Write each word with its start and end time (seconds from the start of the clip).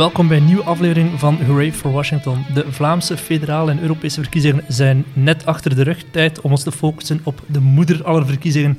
Welkom 0.00 0.28
bij 0.28 0.36
een 0.36 0.44
nieuwe 0.44 0.62
aflevering 0.62 1.18
van 1.18 1.38
Hooray 1.46 1.72
for 1.72 1.92
Washington. 1.92 2.44
De 2.54 2.64
Vlaamse, 2.68 3.16
federale 3.16 3.70
en 3.70 3.80
Europese 3.80 4.20
verkiezingen 4.20 4.64
zijn 4.68 5.04
net 5.12 5.46
achter 5.46 5.74
de 5.76 5.82
rug. 5.82 6.02
Tijd 6.10 6.40
om 6.40 6.50
ons 6.50 6.62
te 6.62 6.72
focussen 6.72 7.20
op 7.22 7.42
de 7.46 7.60
moeder 7.60 8.04
aller 8.04 8.26
verkiezingen, 8.26 8.78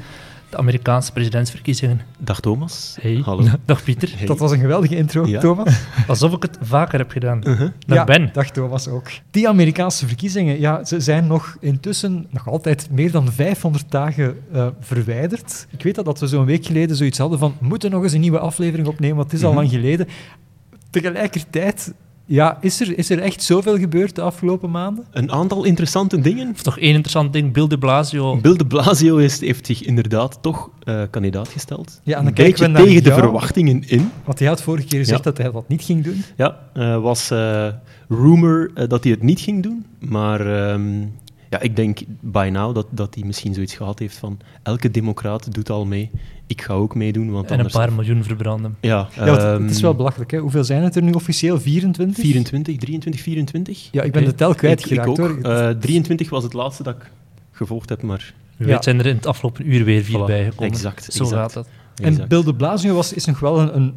de 0.49 0.57
Amerikaanse 0.57 1.11
presidentsverkiezingen. 1.11 2.02
Dag 2.17 2.39
Thomas. 2.39 2.97
Hey. 3.02 3.21
Hallo. 3.25 3.43
Dag 3.65 3.84
Pieter. 3.84 4.13
Hey. 4.17 4.25
Dat 4.25 4.39
was 4.39 4.52
een 4.52 4.59
geweldige 4.59 4.95
intro, 4.95 5.25
Ja. 5.25 5.39
Thomas. 5.39 5.79
Alsof 6.07 6.34
ik 6.34 6.41
het 6.41 6.57
vaker 6.62 6.99
heb 6.99 7.12
gedaan. 7.12 7.38
Uh-huh. 7.48 7.70
Dag 7.85 7.98
ja, 7.98 8.03
Ben. 8.03 8.29
Dag 8.34 8.49
Thomas 8.51 8.88
ook. 8.88 9.09
Die 9.31 9.48
Amerikaanse 9.48 10.07
verkiezingen, 10.07 10.59
ja, 10.59 10.84
ze 10.85 10.99
zijn 10.99 11.27
nog 11.27 11.57
intussen 11.59 12.27
nog 12.29 12.48
altijd 12.49 12.88
meer 12.91 13.12
dan 13.12 13.31
500 13.31 13.91
dagen 13.91 14.38
eh, 14.53 14.67
verwijderd. 14.79 15.67
Ik 15.70 15.84
weet 15.84 15.95
dat, 15.95 16.05
dat 16.05 16.20
we 16.20 16.27
zo'n 16.27 16.45
week 16.45 16.65
geleden 16.65 16.95
zoiets 16.95 17.17
hadden 17.17 17.40
van 17.40 17.55
we 17.59 17.67
moeten 17.67 17.91
nog 17.91 18.03
eens 18.03 18.13
een 18.13 18.21
nieuwe 18.21 18.40
aflevering 18.40 18.88
opnemen, 18.88 19.15
want 19.17 19.31
het 19.31 19.40
is 19.40 19.45
al 19.45 19.51
Mhm. 19.53 19.59
lang 19.59 19.71
geleden. 19.71 20.07
Tegelijkertijd, 20.91 21.94
ja, 22.26 22.58
is 22.62 22.81
er, 22.81 22.98
is 22.98 23.09
er 23.09 23.20
echt 23.20 23.44
zoveel 23.44 23.77
gebeurd 23.77 24.16
de 24.16 24.22
afgelopen 24.22 24.72
maanden? 24.72 25.05
Een 25.12 25.32
aantal 25.32 25.63
interessante 25.63 26.20
dingen. 26.22 26.52
Of 26.54 26.62
toch 26.62 26.77
één 26.80 26.90
interessant 26.90 27.34
ding, 27.34 27.54
Bill 27.54 27.68
de 27.68 27.77
Blasio. 27.77 28.38
Bill 28.38 28.55
de 28.58 28.66
Blasio 28.66 29.18
is, 29.18 29.40
heeft 29.40 29.66
zich 29.66 29.84
inderdaad 29.84 30.38
toch 30.41 30.70
eh, 30.84 31.02
kandidaat 31.09 31.48
gesteld. 31.48 32.02
Ja, 32.04 32.18
en 32.18 32.18
dan 32.20 32.27
een 32.27 32.34
kijken 32.34 32.52
beetje 32.52 32.66
we 32.66 32.72
naar 32.72 32.84
tegen 32.88 33.04
de 33.04 33.09
jou. 33.09 33.22
verwachtingen 33.22 33.84
in. 33.90 34.12
Want 34.26 34.40
hij 34.40 34.48
had 34.48 34.62
vorige 34.62 34.88
keer 34.88 34.99
gezegd 34.99 35.23
Ja. 35.23 35.32
dat 35.32 35.38
hij 35.38 35.52
dat 35.52 35.68
niet 35.68 35.84
ging 35.84 36.04
doen. 36.04 36.23
Ja, 36.38 36.58
eh, 36.73 37.02
was 37.02 37.32
eh, 37.32 37.68
rumor 38.10 38.71
dat 38.87 39.04
hij 39.04 39.12
het 39.12 39.24
niet 39.24 39.40
ging 39.40 39.63
doen. 39.63 39.85
Maar 39.99 40.70
ehm, 40.70 41.05
ja, 41.52 41.60
ik 41.60 41.76
denk 41.76 41.99
by 42.20 42.49
now 42.52 42.76
dat, 42.76 42.88
dat 42.90 43.16
hij 43.16 43.24
misschien 43.24 43.54
zoiets 43.54 43.74
gehad 43.76 43.99
heeft 43.99 44.18
van 44.18 44.40
elke 44.63 44.91
democraat 44.91 45.54
doet 45.54 45.70
al 45.70 45.85
mee. 45.85 46.10
Ik 46.48 46.62
ga 46.62 46.74
ook 46.74 46.96
meedoen, 46.96 47.32
want 47.32 47.46
en 47.46 47.52
een 47.52 47.58
anders... 47.58 47.76
paar 47.76 47.93
miljoen 47.93 48.24
verbranden. 48.24 48.77
Ja, 48.82 49.08
Ja, 49.16 49.26
ehm, 49.54 49.62
het 49.62 49.71
is 49.71 49.82
wel 49.82 49.96
belachelijk. 49.96 50.32
Hè? 50.32 50.38
Hoeveel 50.38 50.63
zijn 50.63 50.84
het 50.84 50.96
er 50.96 51.02
nu 51.04 51.12
officieel? 51.12 51.60
24? 51.60 52.24
24, 52.24 52.77
23, 52.77 53.21
24? 53.21 53.88
Ja, 53.91 54.02
ik 54.04 54.12
ben 54.12 54.26
de 54.26 54.35
tel 54.35 54.55
kwijtgeraakt 54.55 55.18
ik 55.18 55.26
ook. 55.26 55.41
hoor. 55.41 55.52
Eh, 55.52 55.70
23 55.70 56.30
was 56.30 56.43
het 56.43 56.54
laatste 56.54 56.84
dat 56.84 56.96
ik 56.96 57.12
gevolgd 57.52 57.90
heb, 57.90 58.02
maar... 58.02 58.34
Ja. 58.58 58.65
weet 58.65 58.84
zijn 58.84 58.99
er 58.99 59.05
in 59.05 59.15
het 59.15 59.26
afgelopen 59.26 59.74
uur 59.74 59.84
weer 59.86 60.04
vier 60.04 60.20
Voilà, 60.21 60.26
bijgekomen. 60.26 60.71
exact, 60.74 61.13
Zo 61.13 61.24
exact. 61.24 61.41
gaat 61.41 61.54
dat. 61.54 61.68
En 61.96 62.05
Exact. 62.05 62.30
Bill 62.30 62.43
de 62.43 62.55
Blasio 62.55 62.93
was, 62.96 63.13
is 63.13 63.26
nog 63.26 63.40
wel 63.40 63.60
een, 63.60 63.76
een 63.76 63.93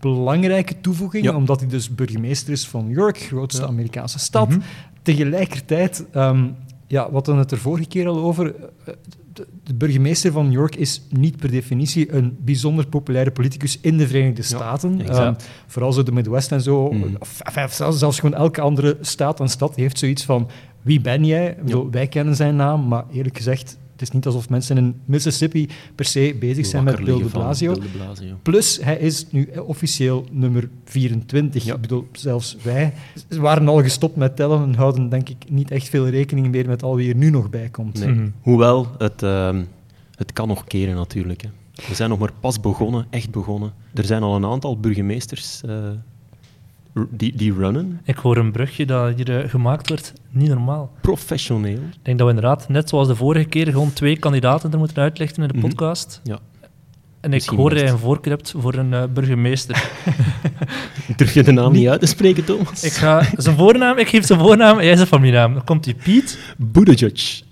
belangrijke 0.00 0.80
toevoeging, 0.80 1.24
Ja. 1.24 1.34
omdat 1.34 1.60
hij 1.60 1.68
dus 1.68 1.94
burgemeester 1.94 2.52
is 2.52 2.66
van 2.68 2.86
New 2.86 2.96
York, 2.96 3.18
grootste 3.18 3.62
Ja. 3.62 3.68
Amerikaanse 3.68 4.18
stad. 4.18 4.48
Mhm. 4.48 4.58
Tegelijkertijd, 5.02 6.04
ehm, 6.12 6.44
ja, 6.88 7.06
we 7.06 7.12
hadden 7.12 7.36
het 7.36 7.50
er 7.50 7.58
vorige 7.58 7.88
keer 7.88 8.06
al 8.08 8.18
over, 8.18 8.54
eh, 8.84 8.94
de, 9.64 9.74
burgemeester 9.74 10.32
van 10.32 10.44
New 10.44 10.54
York 10.54 10.76
is 10.76 11.02
niet 11.10 11.36
per 11.36 11.50
definitie 11.50 12.12
een 12.12 12.36
bijzonder 12.40 12.86
populaire 12.86 13.30
politicus 13.30 13.78
in 13.80 13.96
de 13.96 14.06
Verenigde 14.06 14.42
Staten. 14.42 15.08
Ehm, 15.08 15.34
vooral 15.66 15.92
zo 15.92 16.02
de 16.02 16.12
Midwest 16.12 16.52
en 16.52 16.60
zo, 16.60 16.90
Mhm. 16.90 17.14
of, 17.18 17.40
zelfs, 17.70 17.98
zelfs 17.98 18.20
gewoon 18.20 18.38
elke 18.38 18.60
andere 18.60 18.96
staat 19.00 19.40
en 19.40 19.48
stad 19.48 19.76
heeft 19.76 19.98
zoiets 19.98 20.24
van, 20.24 20.48
wie 20.82 21.00
ben 21.00 21.24
jij? 21.24 21.56
Bedoel, 21.64 21.90
Wij 21.90 22.06
kennen 22.06 22.36
zijn 22.36 22.56
naam, 22.56 22.88
maar 22.88 23.04
eerlijk 23.12 23.36
gezegd, 23.36 23.78
het 23.98 24.08
is 24.08 24.14
niet 24.14 24.26
alsof 24.26 24.48
mensen 24.48 24.76
in 24.76 24.94
Mississippi 25.04 25.68
per 25.94 26.04
se 26.04 26.36
bezig 26.40 26.66
zijn 26.66 26.84
met 26.84 27.04
Bill 27.04 27.18
de 27.18 27.28
Blasio. 27.28 27.72
Bill 27.72 27.82
de 27.82 27.88
Blasio. 27.88 28.38
Plus, 28.42 28.78
hij 28.82 28.98
is 28.98 29.26
nu 29.30 29.48
officieel 29.66 30.26
nummer 30.30 30.68
24. 30.84 31.64
Ja. 31.64 31.74
Ik 31.74 31.80
bedoel, 31.80 32.08
zelfs 32.12 32.56
wij 32.62 32.92
waren 33.28 33.68
al 33.68 33.82
gestopt 33.82 34.16
met 34.16 34.36
tellen 34.36 34.62
en 34.62 34.74
houden 34.74 35.08
denk 35.08 35.28
ik 35.28 35.36
niet 35.50 35.70
echt 35.70 35.88
veel 35.88 36.08
rekening 36.08 36.50
meer 36.50 36.66
met 36.66 36.82
al 36.82 36.96
wie 36.96 37.08
er 37.10 37.16
nu 37.16 37.30
nog 37.30 37.50
bij 37.50 37.68
komt. 37.68 37.98
Nee. 37.98 38.08
Mhm. 38.08 38.28
Hoewel, 38.40 38.86
het, 38.98 39.22
ehm, 39.22 39.64
het 40.14 40.32
kan 40.32 40.48
nog 40.48 40.64
keren 40.64 40.94
natuurlijk. 40.94 41.42
Hè. 41.42 41.48
We 41.88 41.94
zijn 41.94 42.10
nog 42.10 42.18
maar 42.18 42.32
pas 42.40 42.60
begonnen, 42.60 43.06
echt 43.10 43.30
begonnen. 43.30 43.72
Er 43.94 44.04
zijn 44.04 44.22
al 44.22 44.36
een 44.36 44.44
aantal 44.44 44.80
burgemeesters 44.80 45.62
eh, 45.64 45.88
die, 47.10 47.36
die 47.36 47.52
runnen, 47.54 48.00
Ik 48.04 48.16
hoor 48.16 48.36
een 48.36 48.52
brugje 48.52 48.86
dat 48.86 49.12
hier 49.16 49.40
eh, 49.42 49.50
gemaakt 49.50 49.88
wordt. 49.88 50.12
Niet 50.30 50.48
normaal. 50.48 50.92
professioneel. 51.00 51.72
Ik 51.78 51.98
denk 52.02 52.18
dat 52.18 52.26
we 52.28 52.34
inderdaad, 52.34 52.68
net 52.68 52.88
zoals 52.88 53.08
de 53.08 53.14
vorige 53.16 53.44
keer, 53.48 53.66
gewoon 53.66 53.92
twee 53.92 54.16
kandidaten 54.18 54.72
er 54.72 54.78
moeten 54.78 55.02
uitlichten 55.02 55.42
in 55.42 55.48
de 55.48 55.54
Mhm. 55.58 55.66
podcast. 55.66 56.20
Ja. 56.24 56.38
En 57.20 57.32
ik 57.32 57.44
hoor 57.44 57.70
dat 57.70 57.78
je 57.80 57.86
een 57.86 57.98
voorkeur 57.98 58.32
hebt 58.32 58.54
voor 58.58 58.74
een 58.74 58.94
eh, 58.94 59.02
burgemeester. 59.14 59.90
Durf 61.16 61.34
je 61.34 61.42
de 61.42 61.52
naam 61.52 61.72
niet 61.72 61.88
uit 61.88 62.00
te 62.00 62.06
spreken, 62.06 62.44
Thomas? 62.44 62.84
ik 62.84 62.92
ga 62.92 63.22
zijn 63.36 63.56
voornaam, 63.56 63.98
ik 63.98 64.08
geef 64.08 64.26
zijn 64.26 64.38
voornaam 64.38 64.78
en 64.78 64.84
jij 64.84 64.96
zijn 64.96 65.08
familienaam. 65.08 65.54
Dan 65.54 65.64
komt 65.64 65.84
hij 65.84 65.94
Piet. 65.94 66.38
Buttigieg. 66.56 67.42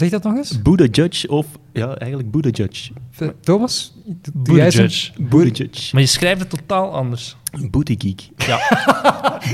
Zeg 0.00 0.10
dat 0.10 0.22
nog 0.22 0.36
eens? 0.36 0.62
Buttigieg 0.62 1.26
of... 1.28 1.46
Ja, 1.72 1.96
eigenlijk 1.96 2.30
Buttigieg. 2.30 2.90
Eh, 3.18 3.28
Thomas? 3.40 3.94
jij 4.42 4.70
zijn- 4.70 4.86
Buttigieg. 4.86 5.28
Buttigieg. 5.28 5.92
Maar 5.92 6.00
je 6.02 6.08
schrijft 6.08 6.40
het 6.40 6.50
totaal 6.50 6.92
anders. 6.92 7.36
Bootygeek. 7.70 8.28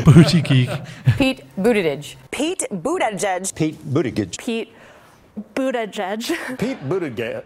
Booty 0.04 0.42
geek. 0.42 0.70
Pete 1.16 1.42
Buttigieg. 1.54 2.16
Pete 2.28 2.68
Buttigieg. 2.82 3.52
Pete 3.54 3.74
Buttigieg. 3.82 4.28
Pete 4.44 4.66
Buttigieg. 5.52 6.56
Pete 6.56 6.76
Buttigieg. 6.88 7.42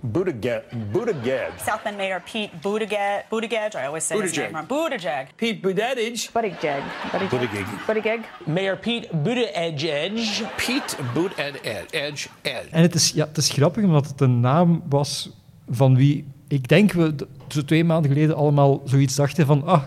Buttigieg. 0.00 0.62
Buttigieg. 0.92 1.52
South 1.64 1.82
Bend 1.82 1.96
Mayor 1.96 2.20
Pete 2.20 2.50
Buttigieg. 2.62 3.24
Buttigieg. 3.30 3.74
I 3.74 3.86
always 3.86 4.06
say 4.06 4.20
his 4.20 4.30
Buttigieg. 4.30 4.52
name 4.52 4.66
wrong. 4.66 4.88
Buttigieg. 4.88 5.26
Pete 5.36 5.60
Buttigieg. 5.60 6.30
Buttigieg. 6.32 6.82
Buttigieg. 7.30 7.66
Buttigieg. 7.86 8.20
Mayor 8.46 8.76
Pete 8.76 9.08
Buttigieg. 9.22 10.54
Pete 10.56 10.96
Buttigieg. 11.14 12.28
En 12.70 12.82
het 12.82 12.94
is, 12.94 13.10
ja, 13.10 13.26
het 13.26 13.36
is 13.36 13.48
grappig, 13.50 13.84
omdat 13.84 14.08
het 14.08 14.20
een 14.20 14.40
naam 14.40 14.82
was 14.88 15.30
van 15.70 15.96
wie 15.96 16.32
ik 16.48 16.68
denk 16.68 16.92
we 16.92 17.14
zo 17.48 17.64
twee 17.64 17.84
maanden 17.84 18.12
geleden 18.12 18.36
allemaal 18.36 18.82
zoiets 18.84 19.14
dachten 19.14 19.46
van 19.46 19.64
ah, 19.64 19.82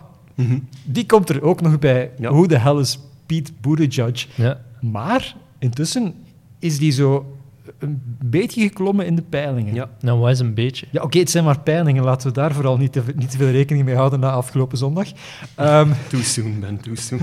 die 0.83 1.05
komt 1.05 1.29
er 1.29 1.41
ook 1.41 1.61
nog 1.61 1.79
bij. 1.79 2.11
Ja. 2.19 2.29
Hoe 2.29 2.47
de 2.47 2.57
hell 2.57 2.75
is 2.75 2.99
Pete 3.25 3.51
Buttigieg? 3.61 4.27
Ja. 4.35 4.61
Maar 4.81 5.35
intussen 5.59 6.15
is 6.59 6.77
die 6.77 6.91
zo 6.91 7.36
een 7.79 8.01
beetje 8.25 8.61
geklommen 8.61 9.05
in 9.05 9.15
de 9.15 9.21
peilingen. 9.21 9.73
Ja. 9.73 9.89
Nou, 9.99 10.19
wat 10.19 10.29
is 10.29 10.39
een 10.39 10.53
beetje? 10.53 10.87
Ja, 10.91 11.01
oké, 11.01 11.19
het 11.19 11.29
zijn 11.29 11.43
maar 11.43 11.59
peilingen. 11.59 12.03
Laten 12.03 12.27
we 12.27 12.33
daar 12.33 12.53
vooral 12.53 12.77
niet 12.77 12.91
te, 12.91 13.03
niet 13.15 13.31
te 13.31 13.37
veel 13.37 13.49
rekening 13.49 13.85
mee 13.85 13.95
houden 13.95 14.19
na 14.19 14.31
afgelopen 14.31 14.77
zondag. 14.77 15.07
Ehm, 15.55 15.89
Too 16.09 16.21
soon, 16.21 16.59
Ben, 16.59 16.79
too 16.79 16.95
soon. 16.95 17.19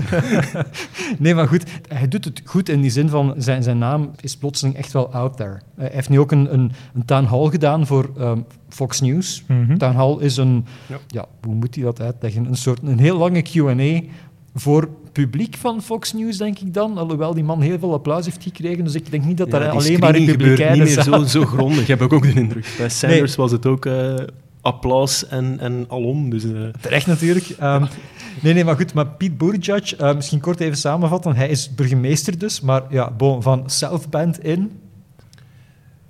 nee, 1.19 1.35
maar 1.35 1.47
goed, 1.47 1.63
hij 1.87 2.07
doet 2.07 2.25
het 2.25 2.41
goed 2.45 2.69
in 2.69 2.81
die 2.81 2.91
zin 2.91 3.09
van 3.09 3.33
zijn, 3.37 3.63
zijn 3.63 3.77
naam 3.77 4.11
is 4.21 4.37
plotseling 4.37 4.75
echt 4.75 4.93
wel 4.93 5.13
out 5.13 5.37
there. 5.37 5.59
Hij 5.75 5.89
heeft 5.93 6.09
nu 6.09 6.19
ook 6.19 6.31
een, 6.31 6.53
een, 6.53 6.71
een 6.93 7.05
town 7.05 7.25
hall 7.25 7.49
gedaan 7.49 7.87
voor 7.87 8.09
ehm, 8.17 8.39
Fox 8.69 9.01
News. 9.01 9.43
Mhm. 9.47 9.77
Town 9.77 9.95
hall 9.95 10.17
is 10.19 10.37
een, 10.37 10.65
Ja. 10.87 10.97
ja. 11.07 11.25
hoe 11.45 11.55
moet 11.55 11.75
hij 11.75 11.83
dat 11.83 12.01
uitleggen? 12.01 12.45
Een 12.45 12.55
soort 12.55 12.79
een 12.83 12.99
heel 12.99 13.17
lange 13.17 13.41
Q&A 13.41 14.01
voor 14.55 14.89
publiek 15.11 15.55
van 15.57 15.81
Fox 15.81 16.13
News, 16.13 16.37
denk 16.37 16.59
ik 16.59 16.73
dan. 16.73 16.97
Alhoewel 16.97 17.33
die 17.33 17.43
man 17.43 17.61
heel 17.61 17.79
veel 17.79 17.93
applaus 17.93 18.25
heeft 18.25 18.43
gekregen, 18.43 18.83
dus 18.83 18.95
ik 18.95 19.11
denk 19.11 19.25
niet 19.25 19.37
dat 19.37 19.47
Ja, 19.51 19.59
daar 19.59 19.69
alleen 19.69 19.99
maar 19.99 20.11
republikeinen 20.11 20.85
niet 20.85 20.95
meer 20.95 21.03
zo, 21.03 21.23
zo 21.23 21.45
grondig, 21.45 21.87
heb 21.93 22.01
ik 22.01 22.13
ook 22.13 22.23
de 22.23 22.33
indruk. 22.33 22.73
Bij 22.77 22.89
Sanders 22.89 23.35
was 23.35 23.51
het 23.51 23.65
ook 23.65 23.85
eh, 23.85 24.13
applaus 24.61 25.27
en, 25.27 25.59
en 25.59 25.85
alom. 25.87 26.29
Dus, 26.29 26.43
eh, 26.43 26.51
Terecht 26.81 27.07
natuurlijk. 27.07 27.49
Ehm, 27.59 27.85
nee, 28.41 28.53
nee, 28.53 28.63
maar 28.63 28.75
goed. 28.75 28.93
Maar 28.93 29.07
Pete 29.07 29.31
Buttigieg, 29.31 29.95
eh, 29.95 30.15
misschien 30.15 30.39
kort 30.39 30.59
even 30.59 30.77
samenvatten. 30.77 31.35
Hij 31.35 31.49
is 31.49 31.75
burgemeester 31.75 32.37
dus, 32.37 32.61
maar 32.61 32.83
ja, 32.89 33.11
bon, 33.11 33.41
van 33.41 33.63
South 33.69 34.09
Bend 34.09 34.43
in... 34.43 34.71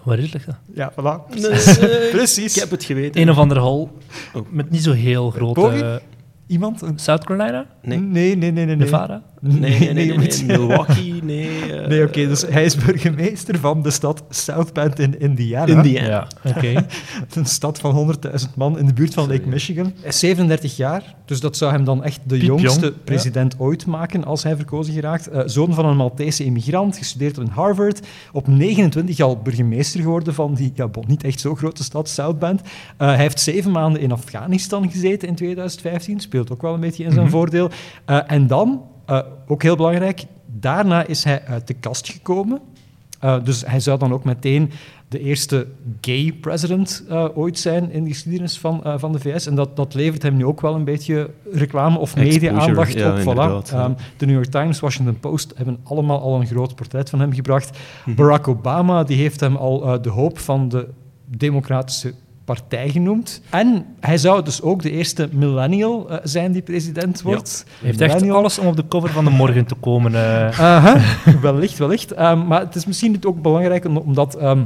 Waar 0.04 0.20
is 0.20 0.32
dat? 0.32 0.42
Ja, 0.74 0.92
voilà. 0.92 1.36
Precies. 2.12 2.56
Ik 2.56 2.62
heb 2.62 2.72
het 2.72 2.84
geweten. 2.84 3.22
Een 3.22 3.30
of 3.30 3.38
andere 3.38 3.60
hal 3.60 3.98
Oh. 4.34 4.46
met 4.50 4.72
niet 4.72 4.84
zo 4.84 4.92
heel 4.92 5.30
grote... 5.30 6.02
Iemand? 6.48 6.82
Een- 6.82 7.00
South 7.00 7.24
Carolina? 7.24 7.66
Nee. 7.82 8.00
Nee, 8.00 8.36
nee, 8.36 8.36
nee, 8.36 8.52
nee. 8.52 8.66
nee. 8.66 8.76
Nevada? 8.76 9.22
Nee, 9.48 9.60
nee, 9.60 9.80
nee, 9.80 9.94
nee, 9.94 10.06
jongens. 10.06 10.42
nee, 10.42 10.58
Milwaukee, 10.58 11.24
nee. 11.24 11.50
eh, 11.72 11.88
Nee, 11.88 12.04
oké, 12.04 12.28
dus 12.28 12.42
hij 12.42 12.66
is 12.66 12.76
burgemeester 12.76 13.60
van 13.60 13.82
de 13.82 13.92
stad 13.92 14.24
South 14.30 14.74
Bend 14.74 15.00
in 15.00 15.20
Indiana. 15.20 15.74
Indiana. 15.74 16.08
Ja, 16.08 16.28
oké. 16.56 16.86
Een 17.34 17.46
stad 17.46 17.80
van 17.80 18.16
100.000 18.28 18.32
man 18.56 18.80
in 18.80 18.86
de 18.86 18.94
buurt 18.94 19.14
van 19.14 19.28
Lake 19.28 19.48
Michigan. 19.48 19.94
Hij 20.00 20.10
is 20.10 20.20
37 20.20 20.78
jaar, 20.78 21.16
dus 21.26 21.40
dat 21.40 21.58
zou 21.58 21.72
hem 21.72 21.84
dan 21.84 22.04
echt 22.04 22.20
de 22.24 22.38
jongste 22.38 22.94
president 23.04 23.56
ooit 23.60 23.86
maken 23.86 24.24
als 24.24 24.44
hij 24.44 24.56
verkozen 24.56 24.94
geraakt. 24.94 25.28
Eh, 25.28 25.42
zoon 25.46 25.74
van 25.74 25.86
een 25.86 25.98
Maltese 25.98 26.44
immigrant, 26.44 26.98
gestudeerd 26.98 27.38
in 27.38 27.48
Harvard. 27.48 28.08
Op 28.32 28.48
29 28.48 29.20
al 29.20 29.38
burgemeester 29.38 30.02
geworden 30.02 30.34
van 30.34 30.54
die 30.54 30.72
ja, 30.76 30.90
niet 31.08 31.24
echt 31.24 31.40
zo 31.40 31.56
grote 31.56 31.84
stad, 31.84 32.10
South 32.10 32.40
Bend. 32.40 32.62
Eh, 32.98 33.08
hij 33.08 33.18
heeft 33.18 33.40
zeven 33.40 33.72
maanden 33.72 34.02
in 34.02 34.12
Afghanistan 34.12 34.92
gezeten 34.92 35.28
in 35.28 35.36
2015, 35.36 36.20
speelt 36.20 36.52
ook 36.52 36.62
wel 36.62 36.74
een 36.74 36.80
beetje 36.80 37.04
in 37.04 37.12
zijn 37.12 37.30
voordeel. 37.30 37.70
Eh, 38.06 38.20
en 38.28 38.48
dan, 38.48 38.82
eh, 39.06 39.20
ook 39.48 39.64
heel 39.64 39.76
belangrijk, 39.76 40.24
daarna 40.46 41.06
is 41.06 41.24
hij 41.24 41.44
uit 41.46 41.68
de 41.68 41.74
kast 41.74 42.10
gekomen. 42.10 42.62
Uh, 43.24 43.44
dus 43.44 43.66
hij 43.66 43.80
zou 43.80 44.00
dan 44.00 44.14
ook 44.14 44.24
meteen 44.24 44.72
de 45.08 45.20
eerste 45.20 45.68
gay 46.02 46.32
president 46.42 47.04
uh, 47.10 47.26
ooit 47.34 47.60
zijn 47.60 47.92
in 47.92 48.04
de 48.04 48.10
geschiedenis 48.10 48.58
van, 48.58 48.82
uh, 48.86 48.94
van 48.98 49.12
de 49.12 49.20
VS. 49.20 49.48
En 49.48 49.56
dat, 49.56 49.76
dat 49.76 49.94
levert 49.94 50.22
hem 50.22 50.36
nu 50.36 50.46
ook 50.46 50.62
wel 50.62 50.76
een 50.76 50.84
beetje 50.84 51.30
reclame- 51.52 51.98
of 51.98 52.16
media-aandacht 52.16 52.94
ja, 52.94 53.12
op. 53.12 53.20
Voilà. 53.20 53.74
Um, 53.74 53.96
de 54.18 54.26
New 54.26 54.36
York 54.36 54.52
Times, 54.52 54.80
Washington 54.80 55.20
Post 55.20 55.54
hebben 55.56 55.78
allemaal 55.84 56.22
al 56.22 56.40
een 56.40 56.48
groot 56.48 56.76
portret 56.76 57.10
van 57.10 57.20
hem 57.20 57.34
gebracht. 57.34 57.78
Mhm. 58.06 58.16
Barack 58.16 58.48
Obama 58.48 59.04
die 59.04 59.18
heeft 59.18 59.40
hem 59.40 59.56
al 59.56 60.02
de 60.02 60.10
hoop 60.10 60.40
van 60.40 60.70
de 60.70 60.88
democratische 61.26 62.14
partij 62.46 62.90
genoemd. 62.90 63.42
En 63.50 63.86
hij 64.00 64.18
zou 64.18 64.44
dus 64.44 64.62
ook 64.62 64.82
de 64.82 64.92
eerste 64.92 65.30
millennial 65.32 66.10
eh, 66.10 66.18
zijn 66.24 66.52
die 66.52 66.62
president 66.62 67.22
wordt. 67.22 67.66
Hij 67.80 67.88
heeft 67.88 68.02
echt 68.02 68.30
alles 68.30 68.60
om 68.60 68.68
op 68.68 68.76
de 68.76 68.88
cover 68.88 69.10
van 69.10 69.24
de 69.26 69.32
morgen 69.32 69.66
te 69.66 69.76
komen. 69.76 70.16
eh. 70.16 70.96
Wellicht, 71.42 71.78
wellicht. 71.78 72.12
Ehm, 72.12 72.48
maar 72.48 72.60
het 72.60 72.76
is 72.76 72.86
misschien 72.86 73.18
ook 73.26 73.42
belangrijk 73.42 73.86
om- 73.86 73.98
omdat 73.98 74.36
ehm, 74.36 74.64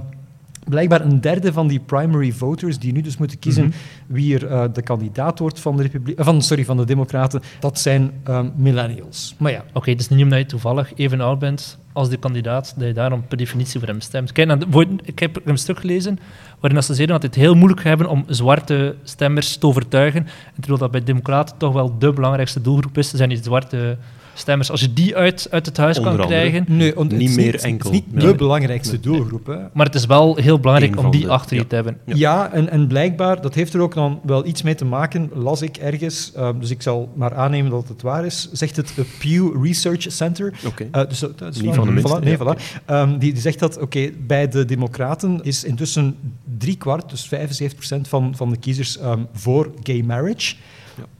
blijkbaar 0.68 1.02
een 1.02 1.22
derde 1.22 1.54
van 1.54 1.68
die 1.68 1.80
primary 1.80 2.32
voters 2.32 2.80
die 2.80 2.94
nu 2.94 3.02
dus 3.02 3.18
moeten 3.18 3.40
kiezen 3.40 3.64
Mhm. 3.64 3.74
wie 4.08 4.36
er 4.36 4.48
eh, 4.48 4.64
de 4.74 4.82
kandidaat 4.82 5.40
wordt 5.40 5.60
van 5.60 5.76
de, 5.78 5.82
Republi- 5.84 6.14
eh, 6.16 6.26
van, 6.26 6.42
sorry, 6.42 6.66
van 6.66 6.78
de 6.78 6.86
Democraten, 6.86 7.42
dat 7.60 7.80
zijn 7.80 8.12
ehm, 8.24 8.50
millennials. 8.56 9.36
Maar 9.38 9.52
ja, 9.52 9.64
Oké, 9.74 9.92
is 9.92 10.10
niet 10.10 10.24
omdat 10.24 10.40
je 10.40 10.46
toevallig 10.46 10.92
even 10.96 11.22
oud 11.22 11.40
bent 11.40 11.78
als 11.94 12.10
de 12.10 12.18
kandidaat, 12.18 12.74
dat 12.78 12.88
je 12.88 12.94
daarom 12.94 13.28
per 13.28 13.38
definitie 13.38 13.80
voor 13.80 13.88
hem 13.88 14.02
stemt. 14.02 14.32
Kijk, 14.32 14.64
ik 15.04 15.20
heb 15.20 15.42
een 15.46 15.58
stuk 15.58 15.80
gelezen 15.80 16.20
waarin 16.60 16.84
ze 16.84 16.94
zeiden 16.94 17.20
dat 17.20 17.26
het 17.26 17.36
heel 17.36 17.56
moeilijk 17.56 17.84
hebben 17.84 18.08
om 18.08 18.24
zwarte 18.28 18.96
stemmers 19.04 19.58
te 19.58 19.68
overtuigen. 19.68 20.22
En 20.26 20.62
terwijl 20.62 20.78
dat 20.78 20.92
bij 20.92 21.04
democraten 21.04 21.58
toch 21.58 21.74
wel 21.74 21.98
de 21.98 22.14
belangrijkste 22.14 22.62
doelgroep 22.62 22.98
is, 22.98 23.12
zijn 23.12 23.30
die 23.30 23.44
zwarte 23.44 23.98
stemmers. 24.40 24.72
Als 24.72 24.82
je 24.82 24.94
die 24.94 25.16
uit, 25.16 25.48
uit 25.52 25.66
het 25.66 25.78
huis 25.78 25.98
Onder 25.98 26.14
kan 26.14 26.22
andere. 26.22 26.40
krijgen... 26.50 26.66
nee, 26.78 26.94
want 26.94 27.12
Niet 27.12 27.30
is 27.30 27.36
meer 27.36 27.46
het 27.46 27.56
is 27.56 27.62
enkel. 27.62 27.92
niet 27.92 28.14
Nee. 28.14 28.26
de 28.26 28.36
belangrijkste 28.36 29.00
doelgroep. 29.00 29.46
Hè. 29.46 29.58
Maar 29.74 29.86
het 29.86 29.96
is 29.96 30.06
wel 30.06 30.36
heel 30.36 30.60
belangrijk 30.60 30.96
Eén 30.96 31.06
om 31.06 31.12
die 31.12 31.22
de- 31.22 31.30
achter 31.30 31.56
je 31.56 31.62
ja. 31.62 31.68
te 31.68 31.76
hebben. 31.76 31.98
Ja. 32.06 32.14
Ja, 32.16 32.52
en, 32.52 32.70
en 32.70 32.88
blijkbaar, 32.88 33.42
dat 33.42 33.54
heeft 33.56 33.74
er 33.74 33.80
ook 33.82 33.94
dan 33.94 34.20
wel 34.24 34.46
iets 34.46 34.62
mee 34.62 34.76
te 34.76 34.86
maken, 34.86 35.30
las 35.34 35.62
ik 35.62 35.78
ergens, 35.78 36.32
ehm, 36.36 36.60
dus 36.60 36.70
ik 36.70 36.82
zal 36.82 37.10
maar 37.16 37.34
aannemen 37.36 37.72
dat 37.72 37.88
het 37.88 38.02
waar 38.02 38.26
is, 38.26 38.50
zegt 38.52 38.76
het 38.76 38.94
eh, 38.98 39.06
Pew 39.20 39.66
Research 39.66 40.06
Center. 40.12 40.54
Oké. 40.66 40.88
Eh, 40.92 41.08
dus, 41.10 41.20
dat- 41.20 41.42
is 41.56 41.62
Niet 41.62 41.76
van 41.76 41.86
de 41.88 41.92
minste, 41.94 42.18
voilà, 42.20 42.24
nee, 42.24 42.38
ja, 42.40 42.56
voilà. 42.56 42.84
Ehm, 42.86 43.18
die, 43.18 43.34
die 43.34 43.42
zegt 43.42 43.60
dat 43.60 43.78
oké, 43.80 44.10
bij 44.28 44.48
de 44.48 44.66
Democraten 44.66 45.40
is 45.44 45.64
intussen 45.64 46.16
drie 46.58 46.78
kwart, 46.78 47.10
dus 47.10 47.28
75% 47.28 48.08
van, 48.08 48.34
van 48.36 48.50
de 48.50 48.58
kiezers 48.58 48.98
ehm, 48.98 49.20
voor 49.34 49.72
gay 49.84 50.02
marriage. 50.02 50.56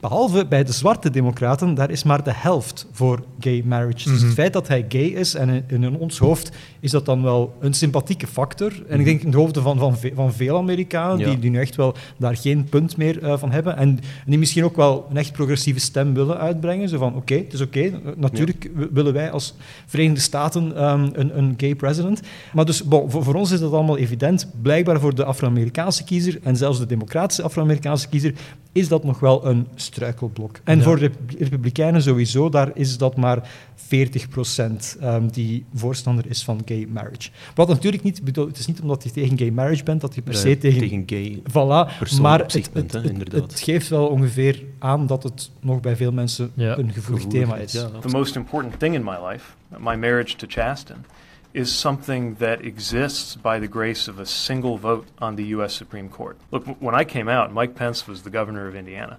Behalve 0.00 0.46
bij 0.46 0.64
de 0.64 0.72
zwarte 0.72 1.10
Democraten, 1.10 1.74
daar 1.74 1.90
is 1.90 2.02
maar 2.02 2.24
de 2.24 2.32
helft 2.34 2.86
voor 2.92 3.22
gay 3.40 3.62
marriage. 3.64 4.10
Dus 4.10 4.22
het 4.22 4.32
feit 4.32 4.52
dat 4.52 4.68
hij 4.68 4.84
gay 4.88 5.00
is, 5.06 5.34
en 5.34 5.48
in, 5.48 5.64
in 5.82 5.96
ons 5.96 6.18
hoofd 6.18 6.50
is 6.80 6.90
dat 6.90 7.04
dan 7.06 7.22
wel 7.22 7.54
een 7.60 7.74
sympathieke 7.74 8.26
factor. 8.26 8.72
En 8.88 8.98
ik 8.98 9.04
denk 9.04 9.22
in 9.22 9.30
de 9.30 9.36
hoofden 9.36 9.62
van, 9.62 9.78
van, 9.78 9.96
van 10.14 10.32
veel 10.32 10.56
Amerikanen, 10.56 11.18
Ja. 11.18 11.28
die, 11.30 11.38
die 11.38 11.50
nu 11.50 11.58
echt 11.58 11.76
wel 11.76 11.94
daar 12.16 12.36
geen 12.36 12.64
punt 12.64 12.96
meer 12.96 13.22
eh, 13.22 13.38
van 13.38 13.50
hebben. 13.50 13.76
En, 13.76 13.88
en 13.88 14.00
die 14.26 14.38
misschien 14.38 14.64
ook 14.64 14.76
wel 14.76 15.06
een 15.10 15.16
echt 15.16 15.32
progressieve 15.32 15.80
stem 15.80 16.14
willen 16.14 16.38
uitbrengen. 16.38 16.88
Zo 16.88 16.98
van, 16.98 17.14
oké, 17.14 17.34
het 17.34 17.52
is 17.52 17.60
oké. 17.60 17.80
eh, 17.80 17.92
Natuurlijk 18.16 18.70
willen 18.92 19.12
wij 19.12 19.30
als 19.30 19.54
Verenigde 19.86 20.20
Staten 20.20 20.76
ehm, 20.76 21.08
een, 21.12 21.38
een 21.38 21.54
gay 21.56 21.74
president. 21.74 22.20
Maar 22.52 22.64
dus, 22.64 22.84
bon, 22.84 23.10
voor, 23.10 23.24
voor 23.24 23.34
ons 23.34 23.50
is 23.50 23.60
dat 23.60 23.72
allemaal 23.72 23.98
evident. 23.98 24.46
Blijkbaar 24.62 25.00
voor 25.00 25.14
de 25.14 25.24
Afro-Amerikaanse 25.24 26.04
kiezer 26.04 26.38
en 26.42 26.56
zelfs 26.56 26.78
de 26.78 26.86
democratische 26.86 27.42
Afro-Amerikaanse 27.42 28.08
kiezer 28.08 28.34
is 28.72 28.88
dat 28.88 29.04
nog 29.04 29.20
wel 29.20 29.46
een 29.46 29.66
struikelblok. 29.74 30.60
En 30.64 30.76
Ja. 30.78 30.82
voor 30.84 30.98
de 30.98 31.10
Republikeinen 31.38 32.02
sowieso, 32.02 32.48
daar 32.48 32.70
is 32.74 32.98
dat 32.98 33.16
maar 33.16 33.48
40% 33.76 34.98
die 35.32 35.64
voorstander 35.74 36.24
is 36.28 36.44
van 36.44 36.60
gay 36.64 36.86
marriage. 36.92 37.30
Wat 37.54 37.68
natuurlijk 37.68 38.02
niet, 38.02 38.24
bedoel, 38.24 38.46
het 38.46 38.58
is 38.58 38.66
niet 38.66 38.80
omdat 38.80 39.02
je 39.02 39.10
tegen 39.10 39.38
gay 39.38 39.50
marriage 39.50 39.82
bent 39.82 40.00
dat 40.00 40.14
je 40.14 40.22
per 40.22 40.34
se 40.34 40.58
tegen, 40.58 40.80
tegen 40.80 41.02
gay. 41.06 41.42
Voilà, 41.48 41.98
persoon 41.98 42.20
maar 42.22 42.42
op 42.42 42.50
zich 42.50 42.64
het, 42.64 42.72
bent, 42.72 42.92
het, 42.92 43.02
hè, 43.02 43.08
het- 43.08 43.18
inderdaad. 43.18 43.50
het 43.50 43.60
geeft 43.60 43.88
wel 43.88 44.06
ongeveer 44.06 44.62
aan 44.78 45.06
dat 45.06 45.22
het 45.22 45.50
nog 45.60 45.80
bij 45.80 45.96
veel 45.96 46.12
mensen 46.12 46.50
Ja. 46.54 46.78
een 46.78 46.92
gevoelig 46.92 47.24
thema 47.26 47.56
is. 47.56 47.72
Ja, 47.72 47.88
The 48.00 48.08
most 48.08 48.36
important 48.36 48.78
thing 48.78 48.94
in 48.94 49.04
my 49.04 49.16
life, 49.30 49.44
my 49.78 49.94
marriage 49.96 50.36
to 50.36 50.46
Chasten, 50.48 51.04
is 51.52 51.80
something 51.80 52.36
that 52.38 52.60
exists 52.60 53.36
by 53.42 53.58
the 53.58 53.68
grace 53.70 54.10
of 54.10 54.18
a 54.18 54.24
single 54.24 54.78
vote 54.78 55.04
on 55.18 55.34
the 55.34 55.48
U.S. 55.48 55.74
Supreme 55.76 56.08
Court. 56.08 56.36
Look, 56.48 56.64
when 56.78 57.00
I 57.00 57.04
came 57.04 57.30
out, 57.36 57.52
Mike 57.52 57.72
Pence 57.72 58.04
was 58.10 58.20
the 58.20 58.30
governor 58.32 58.68
of 58.68 58.74
Indiana. 58.74 59.18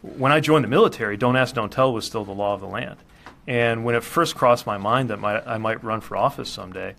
When 0.00 0.32
I 0.32 0.40
joined 0.40 0.64
the 0.64 0.68
military, 0.68 1.16
don't 1.16 1.36
ask, 1.36 1.54
don't 1.54 1.72
tell 1.72 1.92
was 1.92 2.04
still 2.04 2.24
the 2.24 2.34
law 2.34 2.54
of 2.54 2.60
the 2.60 2.68
land. 2.68 2.96
And 3.46 3.84
when 3.84 3.94
it 3.94 4.04
first 4.04 4.34
crossed 4.34 4.66
my 4.66 4.78
mind 4.78 5.08
that 5.08 5.18
my, 5.18 5.42
I 5.54 5.58
might 5.58 5.82
run 5.82 6.00
for 6.00 6.16
office 6.16 6.50
someday, 6.50 6.94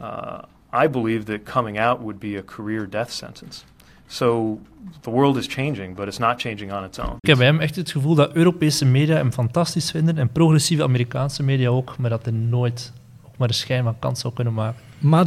uh, 0.00 0.38
I 0.72 0.88
believed 0.88 1.26
that 1.26 1.44
coming 1.44 1.78
out 1.78 2.00
would 2.00 2.18
be 2.18 2.36
a 2.36 2.42
career 2.42 2.86
death 2.86 3.10
sentence. 3.10 3.64
So 4.06 4.58
the 5.02 5.10
world 5.10 5.36
is 5.36 5.46
changing, 5.46 5.94
but 5.94 6.08
it's 6.08 6.18
not 6.18 6.38
changing 6.38 6.72
on 6.72 6.84
its 6.84 6.98
own. 6.98 7.16
Ik 7.20 7.28
heb 7.28 7.38
bij 7.38 7.46
hem 7.46 7.60
echt 7.60 7.76
het 7.76 7.90
gevoel 7.90 8.14
dat 8.14 8.32
Europese 8.32 8.84
media 8.84 9.14
hem 9.14 9.32
fantastisch 9.32 9.90
vinden 9.90 10.18
en 10.18 10.32
progressieve 10.32 10.82
Amerikaanse 10.82 11.42
media 11.42 11.68
ook, 11.68 11.98
maar 11.98 12.10
dat 12.10 12.24
hij 12.24 12.34
nooit 12.34 12.92
ook 13.26 13.38
maar 13.38 13.48
een 13.48 13.54
schijn 13.54 13.84
van 13.84 13.98
kans 13.98 14.20
zou 14.20 14.34
kunnen 14.34 14.54
maken. 14.54 14.80
Maar 15.02 15.26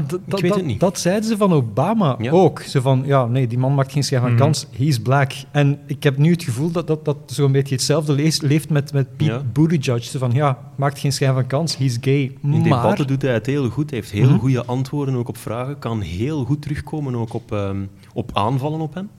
dat- 0.78 1.00
zeiden 1.00 1.30
ze 1.30 1.38
van 1.38 1.54
Obama 1.54 2.16
Ja. 2.20 2.32
ook. 2.32 2.60
Ze 2.62 2.82
van, 2.82 3.04
ja, 3.06 3.26
nee, 3.26 3.48
die 3.48 3.58
man 3.58 3.76
maakt 3.76 3.92
geen 3.92 4.04
schijn 4.04 4.22
van 4.22 4.30
Mhm. 4.32 4.40
kans, 4.40 4.68
he's 4.78 5.00
black. 5.00 5.32
En 5.52 5.80
ik 5.86 6.04
heb 6.04 6.18
nu 6.18 6.32
het 6.32 6.44
gevoel 6.44 6.72
dat 6.72 6.88
dat, 6.88 7.06
dat 7.06 7.18
zo'n 7.26 7.52
beetje 7.52 7.76
hetzelfde 7.76 8.14
leeft 8.42 8.70
met, 8.70 8.94
met 8.94 9.16
Pete 9.18 9.32
Ja. 9.32 9.42
Buttigieg. 9.54 10.04
Ze 10.04 10.18
van, 10.18 10.32
ja, 10.32 10.58
maakt 10.76 11.00
geen 11.00 11.14
schijn 11.14 11.34
van 11.34 11.48
kans, 11.48 11.78
he's 11.78 11.98
gay. 12.02 12.22
In 12.22 12.50
maar... 12.50 12.64
debatten 12.64 13.08
doet 13.08 13.22
hij 13.22 13.34
het 13.34 13.46
heel 13.46 13.70
goed. 13.70 13.90
Hij 13.90 14.00
heeft 14.00 14.12
heel 14.12 14.30
Mhm. 14.30 14.40
goede 14.40 14.66
antwoorden 14.66 15.16
ook 15.16 15.28
op 15.28 15.38
vragen. 15.38 15.80
Kan 15.80 16.02
heel 16.02 16.44
goed 16.46 16.62
terugkomen 16.62 17.16
ook 17.16 17.34
op, 17.34 17.52
ehm, 17.52 17.84
op 18.14 18.30
aanvallen 18.34 18.80
op 18.80 18.94
hem. 18.94 19.10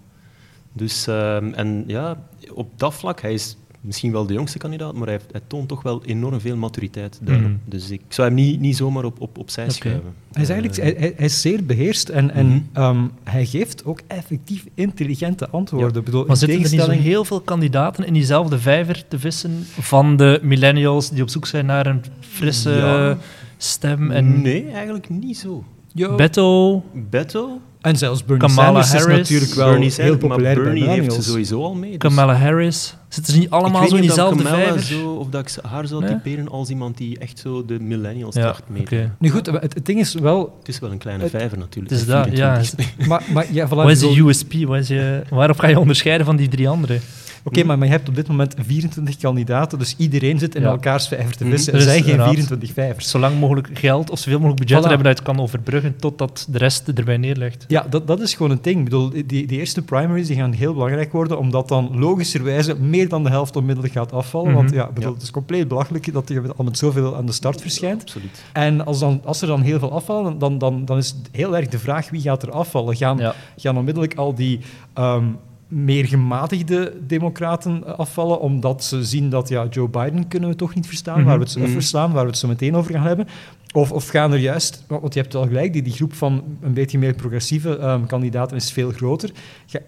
Dus, 0.72 1.06
ehm, 1.06 1.52
en 1.54 1.84
ja, 1.86 2.16
op 2.54 2.68
dat 2.78 2.94
vlak, 2.94 3.20
hij 3.20 3.32
is 3.32 3.56
misschien 3.81 4.12
wel 4.12 4.26
de 4.26 4.32
jongste 4.32 4.58
kandidaat, 4.58 4.94
maar 4.94 5.06
hij, 5.08 5.20
toont 5.46 5.69
toch 5.69 5.82
wel 5.82 6.05
enorm 6.05 6.40
veel 6.40 6.56
maturiteit 6.56 7.19
daarop. 7.23 7.44
Mhm. 7.46 7.55
Dus 7.64 7.90
ik 7.90 8.00
zou 8.08 8.26
hem 8.28 8.37
niet, 8.37 8.61
niet 8.61 8.76
zomaar 8.76 9.05
op, 9.05 9.20
op, 9.20 9.38
opzij 9.38 9.70
schuiven. 9.70 10.12
Hij 10.32 10.43
is, 10.43 10.49
eigenlijk, 10.49 10.78
Eh, 10.78 11.00
hij, 11.17 11.26
is 11.26 11.40
zeer 11.40 11.64
beheerst 11.64 12.08
en, 12.08 12.31
en 12.31 12.46
Mhm. 12.46 12.58
ehm, 12.73 13.05
hij 13.25 13.46
geeft 13.46 13.84
ook 13.84 14.00
effectief 14.06 14.64
intelligente 14.75 15.49
antwoorden. 15.49 15.99
Ik 15.99 16.05
bedoel, 16.05 16.20
Maar 16.20 16.31
in 16.31 16.37
zitten 16.37 16.56
er 16.56 16.62
niet 16.62 16.70
zo 16.70 16.76
tegenstelling... 16.76 17.12
heel 17.14 17.25
veel 17.25 17.40
kandidaten 17.40 18.06
in 18.06 18.12
diezelfde 18.12 18.58
vijver 18.58 19.05
te 19.08 19.19
vissen 19.19 19.52
van 19.81 20.17
de 20.17 20.40
millennials 20.43 21.11
die 21.11 21.23
op 21.23 21.28
zoek 21.28 21.46
zijn 21.46 21.67
naar 21.67 21.87
een 21.87 22.02
frisse 22.20 22.70
Ja. 22.70 23.19
stem? 23.56 24.11
En 24.11 24.43
Nee, 24.43 24.70
eigenlijk 24.70 25.08
niet 25.08 25.38
zo. 25.38 25.64
Ja. 25.96 26.14
Beto, 26.14 26.82
Beto, 27.10 27.60
En 27.81 27.96
zelfs 27.96 28.25
Bernie 28.25 28.46
Kamala 28.48 28.82
Sanders 28.82 28.87
is 28.87 28.93
Harris, 29.00 29.19
natuurlijk 29.31 29.54
wel 29.54 29.69
Bernie 29.70 29.93
heel 29.96 30.16
populair 30.16 30.28
maar 30.28 30.54
bij 30.54 30.54
Bernie 30.64 30.82
heeft 30.82 30.94
ze 30.94 31.00
millennials. 31.00 31.26
sowieso 31.26 31.62
al 31.62 31.75
mee. 31.75 31.90
dus- 31.90 31.98
Kamala 31.98 32.34
Harris. 32.34 32.96
Zitten 33.08 33.32
ze 33.32 33.38
niet 33.38 33.50
allemaal 33.50 33.88
zo 33.88 33.94
in 33.94 34.00
diezelfde 34.00 34.42
vijver? 34.44 34.82
Zo, 34.82 35.12
of 35.14 35.28
dat 35.28 35.40
ik 35.40 35.49
ze- 35.49 35.61
haar 35.68 35.87
zou 35.87 36.00
Nee? 36.04 36.11
typeren 36.12 36.49
als 36.49 36.68
iemand 36.68 36.97
die 36.97 37.18
echt 37.18 37.38
zo 37.38 37.64
de 37.64 37.80
millennials 37.80 38.35
Ja, 38.35 38.42
tracht 38.42 38.62
mee. 38.66 38.87
Nu 39.18 39.30
goed, 39.30 39.47
het, 39.47 39.75
het 39.75 39.87
ding 39.87 39.99
is 40.00 40.14
wel... 40.14 40.56
Het 40.59 40.68
is 40.68 40.78
wel 40.78 40.90
een 40.90 40.99
kleine 40.99 41.23
Het- 41.23 41.32
vijver 41.32 41.59
natuurlijk. 41.59 41.90
Het 41.94 42.00
is 42.00 42.06
dat, 42.06 42.37
ja. 42.37 42.54
24. 42.62 43.06
Maar, 43.09 43.23
maar, 43.32 43.47
ja, 43.52 43.66
voilà, 43.66 43.70
Wat 43.70 43.90
is 43.90 43.99
de 43.99 44.20
USP? 44.20 44.52
Wat 44.66 44.78
is 44.78 44.88
je, 44.88 45.23
waarop 45.30 45.59
ga 45.59 45.66
je 45.66 45.78
onderscheiden 45.78 46.26
van 46.26 46.37
die 46.37 46.49
drie 46.49 46.68
anderen? 46.68 47.00
Oké, 47.46 47.64
maar, 47.64 47.78
maar 47.78 47.86
je 47.86 47.92
hebt 47.92 48.08
op 48.08 48.14
dit 48.14 48.28
moment 48.28 48.54
24 48.58 49.16
kandidaten, 49.16 49.78
dus 49.78 49.94
iedereen 49.98 50.38
zit 50.38 50.54
in 50.54 50.62
Ja. 50.62 50.68
elkaars 50.68 51.08
vijver 51.08 51.36
te 51.36 51.44
Mhm. 51.44 51.52
vissen. 51.52 51.72
Er 51.72 51.78
Er 51.78 51.84
zijn 51.84 51.96
geen 52.02 52.04
inderdaad- 52.10 52.28
24 52.34 52.72
vijvers. 52.72 53.10
Zo 53.10 53.18
lang 53.18 53.38
mogelijk 53.40 53.68
geld 53.72 54.10
of 54.10 54.18
zoveel 54.18 54.38
mogelijk 54.40 54.60
budget 54.60 54.84
Voilà. 54.84 54.88
hebben 54.88 55.06
dat 55.06 55.18
je 55.18 55.24
kan 55.24 55.40
overbruggen 55.40 55.96
totdat 55.96 56.46
de 56.50 56.58
rest 56.58 56.88
erbij 56.88 57.16
neerlegt. 57.16 57.64
Ja, 57.68 57.86
dat, 57.90 58.06
dat 58.06 58.20
is 58.20 58.34
gewoon 58.34 58.50
een 58.52 58.58
ding. 58.62 58.78
Ik 58.78 58.84
bedoel, 58.84 59.10
die, 59.10 59.24
die 59.24 59.46
eerste 59.58 59.82
primaries 59.82 60.26
die 60.26 60.36
gaan 60.36 60.52
heel 60.52 60.72
belangrijk 60.72 61.12
worden, 61.12 61.38
omdat 61.38 61.68
dan 61.68 61.98
logischerwijze 61.98 62.74
meer 62.80 63.08
dan 63.08 63.22
de 63.22 63.30
helft 63.30 63.56
onmiddellijk 63.56 63.94
gaat 63.94 64.12
afvallen. 64.12 64.54
Want 64.54 64.66
Mhm. 64.68 64.76
ja, 64.78 64.88
ik 64.88 64.94
bedoel, 64.94 65.08
Ja. 65.08 65.14
het 65.14 65.22
is 65.24 65.30
compleet 65.30 65.68
belachelijk 65.68 66.12
dat 66.12 66.28
je 66.28 66.42
al 66.56 66.64
met 66.64 66.78
zoveel 66.78 67.16
aan 67.16 67.26
de 67.26 67.32
start 67.32 67.60
verschijnt. 67.60 68.00
Absoluut. 68.02 68.44
En 68.52 68.84
als, 68.86 68.98
dan, 68.98 69.20
als 69.24 69.40
er 69.40 69.46
dan 69.48 69.60
heel 69.62 69.78
veel 69.78 69.92
afvallen, 69.92 70.38
dan, 70.38 70.58
dan, 70.58 70.84
dan 70.84 70.96
is 70.98 71.08
het 71.08 71.28
heel 71.32 71.56
erg 71.56 71.68
de 71.68 71.78
vraag 71.78 72.10
wie 72.10 72.20
gaat 72.20 72.42
er 72.42 72.50
afvallen. 72.50 72.96
Gaan, 72.96 73.18
Ja. 73.18 73.34
gaan 73.56 73.76
onmiddellijk 73.78 74.14
al 74.14 74.34
die 74.34 74.60
ehm, 74.94 75.24
meer 75.68 76.06
gematigde 76.06 76.92
democraten 77.06 77.82
eh, 77.87 77.92
afvallen, 77.99 78.40
omdat 78.40 78.85
ze 78.85 79.04
zien 79.04 79.30
dat 79.30 79.49
ja, 79.49 79.66
Joe 79.70 79.88
Biden 79.88 80.28
kunnen 80.28 80.49
we 80.49 80.56
toch 80.56 80.75
niet 80.75 80.87
verstaan, 80.87 81.16
Mhm. 81.18 81.26
waar 81.26 81.37
we 81.38 81.42
het, 81.42 81.52
zo- 81.52 81.61
Mhm. 81.61 81.70
verslaan, 81.70 82.12
waar 82.12 82.23
we 82.25 82.30
het 82.30 82.38
zo 82.38 82.49
meteen 82.49 82.76
over 82.76 82.92
gaan 82.92 83.06
hebben. 83.06 83.26
Of, 83.73 83.92
of 83.92 84.08
gaan 84.08 84.32
er 84.32 84.38
juist, 84.38 84.85
want 84.88 85.14
je 85.14 85.20
hebt 85.20 85.32
wel 85.32 85.46
gelijk, 85.46 85.73
die, 85.73 85.82
die 85.82 85.92
groep 85.92 86.14
van 86.14 86.42
een 86.61 86.73
beetje 86.75 86.99
meer 86.99 87.14
progressieve 87.14 87.78
ehm, 87.78 88.06
kandidaten 88.06 88.56
is 88.56 88.73
veel 88.73 88.90
groter. 88.90 89.30
Ga- 89.66 89.80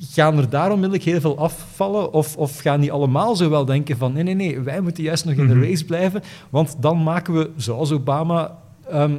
gaan 0.00 0.38
er 0.38 0.48
daar 0.50 0.68
onmiddellijk 0.70 1.04
heel 1.04 1.20
veel 1.20 1.38
afvallen? 1.38 2.12
Of, 2.12 2.36
of 2.36 2.58
gaan 2.58 2.80
die 2.80 2.92
allemaal 2.92 3.36
zo 3.36 3.50
wel 3.50 3.64
denken 3.64 3.96
van 3.96 4.12
nee, 4.12 4.22
nee, 4.22 4.34
nee, 4.34 4.60
wij 4.60 4.80
moeten 4.80 5.02
juist 5.02 5.24
nog 5.24 5.34
in 5.34 5.46
de 5.46 5.54
Mhm. 5.54 5.62
race 5.64 5.84
blijven, 5.84 6.22
want 6.50 6.76
dan 6.80 7.02
maken 7.02 7.34
we, 7.34 7.50
zoals 7.56 7.92
Obama... 7.92 8.58
ehm, 8.90 9.16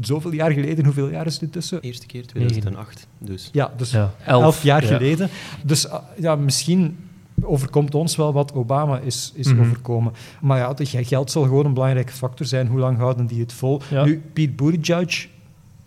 Zoveel 0.00 0.32
jaar 0.32 0.50
geleden, 0.50 0.84
hoeveel 0.84 1.08
jaar 1.10 1.26
is 1.26 1.38
dit 1.38 1.52
tussen? 1.52 1.80
Eerste 1.80 2.06
keer 2.06 2.26
2008. 2.26 3.06
Dus. 3.18 3.48
Ja, 3.52 3.72
dus 3.76 3.90
Ja, 3.90 4.12
elf, 4.24 4.42
elf, 4.42 4.62
jaar 4.62 4.82
ja. 4.82 4.96
geleden. 4.96 5.28
Dus 5.62 5.88
ah, 5.88 6.02
ja, 6.18 6.36
misschien 6.36 6.96
overkomt 7.42 7.94
ons 7.94 8.16
wel 8.16 8.32
wat 8.32 8.52
Obama 8.54 8.98
is, 8.98 9.32
is 9.34 9.52
Mhm. 9.52 9.60
overkomen. 9.60 10.12
Maar 10.40 10.58
ja, 10.58 10.68
het 10.74 10.88
geld 11.06 11.30
zal 11.30 11.42
gewoon 11.42 11.64
een 11.66 11.74
belangrijke 11.74 12.12
factor 12.12 12.46
zijn. 12.46 12.66
Hoe 12.66 12.78
lang 12.78 12.98
houden 12.98 13.26
die 13.26 13.40
het 13.40 13.52
vol? 13.52 13.80
Ja. 13.90 14.04
Nu, 14.04 14.22
Pete 14.32 14.52
Buttigieg, 14.52 15.28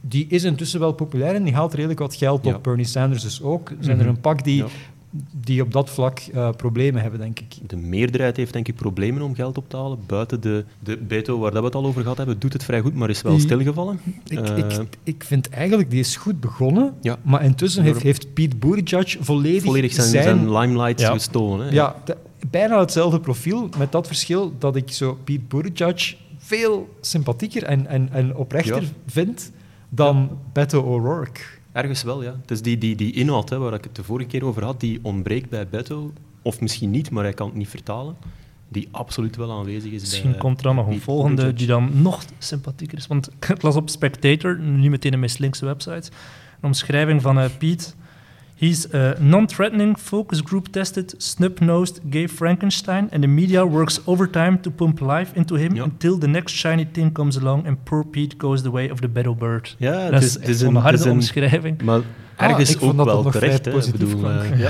die 0.04 0.28
is 0.28 0.44
intussen 0.44 0.80
wel 0.80 0.92
populair 0.92 1.36
en 1.36 1.44
die 1.44 1.54
haalt 1.54 1.74
redelijk 1.74 2.00
wat 2.00 2.16
geld 2.16 2.46
Ja. 2.46 2.56
op. 2.56 2.64
Bernie 2.64 2.86
Sanders 2.86 3.22
dus 3.24 3.42
ook. 3.42 3.70
Er 3.70 3.76
zijn 3.80 3.98
er 3.98 4.06
Mhm. 4.06 4.14
een 4.16 4.22
pak 4.22 4.44
die 4.44 4.56
Ja. 4.56 4.66
Die 5.42 5.62
op 5.62 5.72
dat 5.72 5.90
vlak 5.90 6.20
eh, 6.20 6.50
problemen 6.58 7.02
hebben, 7.02 7.20
denk 7.20 7.40
ik. 7.40 7.70
De 7.70 7.78
meerderheid 7.78 8.38
heeft 8.38 8.54
denk 8.54 8.68
ik 8.68 8.76
problemen 8.76 9.22
om 9.22 9.36
geld 9.36 9.58
op 9.58 9.70
te 9.70 9.78
halen. 9.78 10.00
Buiten 10.06 10.42
de, 10.42 10.66
de 10.80 10.98
Beto, 10.98 11.40
waar 11.40 11.52
dat 11.52 11.60
we 11.60 11.66
het 11.66 11.76
al 11.76 11.86
over 11.86 12.02
gehad 12.02 12.18
hebben, 12.18 12.40
doet 12.40 12.54
het 12.54 12.64
vrij 12.64 12.82
goed, 12.82 12.96
maar 12.96 13.10
is 13.10 13.22
wel 13.22 13.40
stilgevallen. 13.40 14.00
Ik, 14.28 14.40
Eh, 14.40 14.58
ik, 14.58 14.88
ik 15.04 15.24
vind 15.24 15.50
eigenlijk, 15.50 15.90
die 15.90 16.00
is 16.00 16.16
goed 16.16 16.40
begonnen, 16.40 16.94
Ja. 17.02 17.18
maar 17.22 17.44
intussen 17.44 17.84
heeft, 17.84 18.02
heeft 18.02 18.34
Pete 18.34 18.56
Buttigieg 18.56 19.18
volledig, 19.20 19.64
volledig 19.64 19.94
zijn, 19.94 20.24
zijn, 20.24 20.52
limelight 20.58 21.00
Ja. 21.02 21.12
gestolen. 21.12 21.68
Hè? 21.68 21.74
Ja, 21.74 21.96
de- 22.06 22.18
bijna 22.50 22.80
hetzelfde 22.80 23.20
profiel, 23.20 23.70
met 23.78 23.92
dat 23.92 24.08
verschil 24.08 24.54
dat 24.60 24.76
ik 24.76 24.92
zo 24.92 25.18
Pete 25.24 25.42
Buttigieg 25.48 26.16
veel 26.38 26.90
sympathieker 27.02 27.64
en, 27.64 27.88
en, 27.88 28.10
en 28.12 28.36
oprechter 28.36 28.82
Ja. 28.82 28.88
vind 29.08 29.52
dan 29.90 30.30
Beto 30.54 30.82
O'Rourke. 30.82 31.42
Ergens 31.72 32.04
wel, 32.04 32.24
ja. 32.24 32.36
Het 32.42 32.52
is 32.52 32.62
die, 32.62 32.78
die, 32.78 32.96
die 32.96 33.14
inhoud 33.14 33.50
hè, 33.50 33.58
waar 33.58 33.74
ik 33.74 33.84
het 33.84 33.96
de 33.96 34.04
vorige 34.04 34.30
keer 34.30 34.46
over 34.46 34.64
had, 34.64 34.80
die 34.80 35.00
ontbreekt 35.02 35.50
bij 35.50 35.68
Beto. 35.68 36.14
Of 36.42 36.62
misschien 36.62 36.92
niet, 36.92 37.12
maar 37.12 37.24
hij 37.24 37.34
kan 37.34 37.48
het 37.48 37.56
niet 37.56 37.68
vertalen. 37.68 38.16
Die 38.68 38.88
absoluut 38.92 39.36
wel 39.36 39.52
aanwezig 39.52 39.92
is 39.92 40.02
Misschien 40.02 40.32
bij 40.32 40.40
komt 40.40 40.58
er 40.58 40.64
dan 40.64 40.76
nog 40.76 40.86
een 40.86 40.92
Pete 40.92 41.04
volgende 41.04 41.54
die 41.54 41.68
dan 41.68 42.02
nog 42.02 42.24
sympathieker 42.38 42.98
is. 42.98 43.08
Want 43.08 43.30
ik 43.50 43.62
las 43.62 43.76
op 43.76 43.90
Spectator, 43.90 44.60
nu 44.60 44.90
meteen 44.90 45.14
een 45.14 45.20
meest 45.20 45.40
linkse 45.40 45.66
website, 45.66 46.12
een 46.60 46.68
omschrijving 46.68 47.22
van 47.22 47.40
eh 47.40 47.50
Piet. 47.58 47.96
He's 48.62 48.94
a 48.94 49.16
non-threatening, 49.20 49.96
focus 49.98 50.42
group 50.42 50.68
tested, 50.72 51.14
snub-nosed 51.18 52.00
gay 52.10 52.28
Frankenstein, 52.28 53.10
and 53.12 53.22
the 53.22 53.28
media 53.28 53.66
works 53.68 54.00
overtime 54.06 54.60
to 54.62 54.72
pump 54.72 55.00
life 55.00 55.32
into 55.34 55.56
him 55.56 55.78
until 55.82 56.18
the 56.20 56.28
next 56.28 56.56
shiny 56.56 56.88
thing 56.92 57.12
comes 57.14 57.38
along 57.38 57.68
and 57.68 57.84
poor 57.84 58.04
Pete 58.06 58.36
goes 58.38 58.62
the 58.62 58.72
way 58.72 58.90
of 58.92 59.00
the 59.00 59.08
battle 59.08 59.36
bird. 59.36 59.76
Ja, 59.78 59.92
dat 60.10 60.14
het 60.14 60.24
is, 60.24 60.38
is, 60.38 60.60
het 60.62 60.70
een, 60.70 60.76
harde 60.76 60.98
is 60.98 61.04
een- 61.06 61.12
omschrijving. 61.12 61.82
Maar 61.82 62.00
Ah, 62.36 62.50
ergens 62.50 62.80
ook 62.80 62.98
dat 62.98 63.06
wel 63.06 63.32
terecht. 63.32 63.66
Hè. 63.66 63.72
Ik 63.86 63.92
bedoel, 63.92 64.30
eh, 64.30 64.60
ja. 64.60 64.70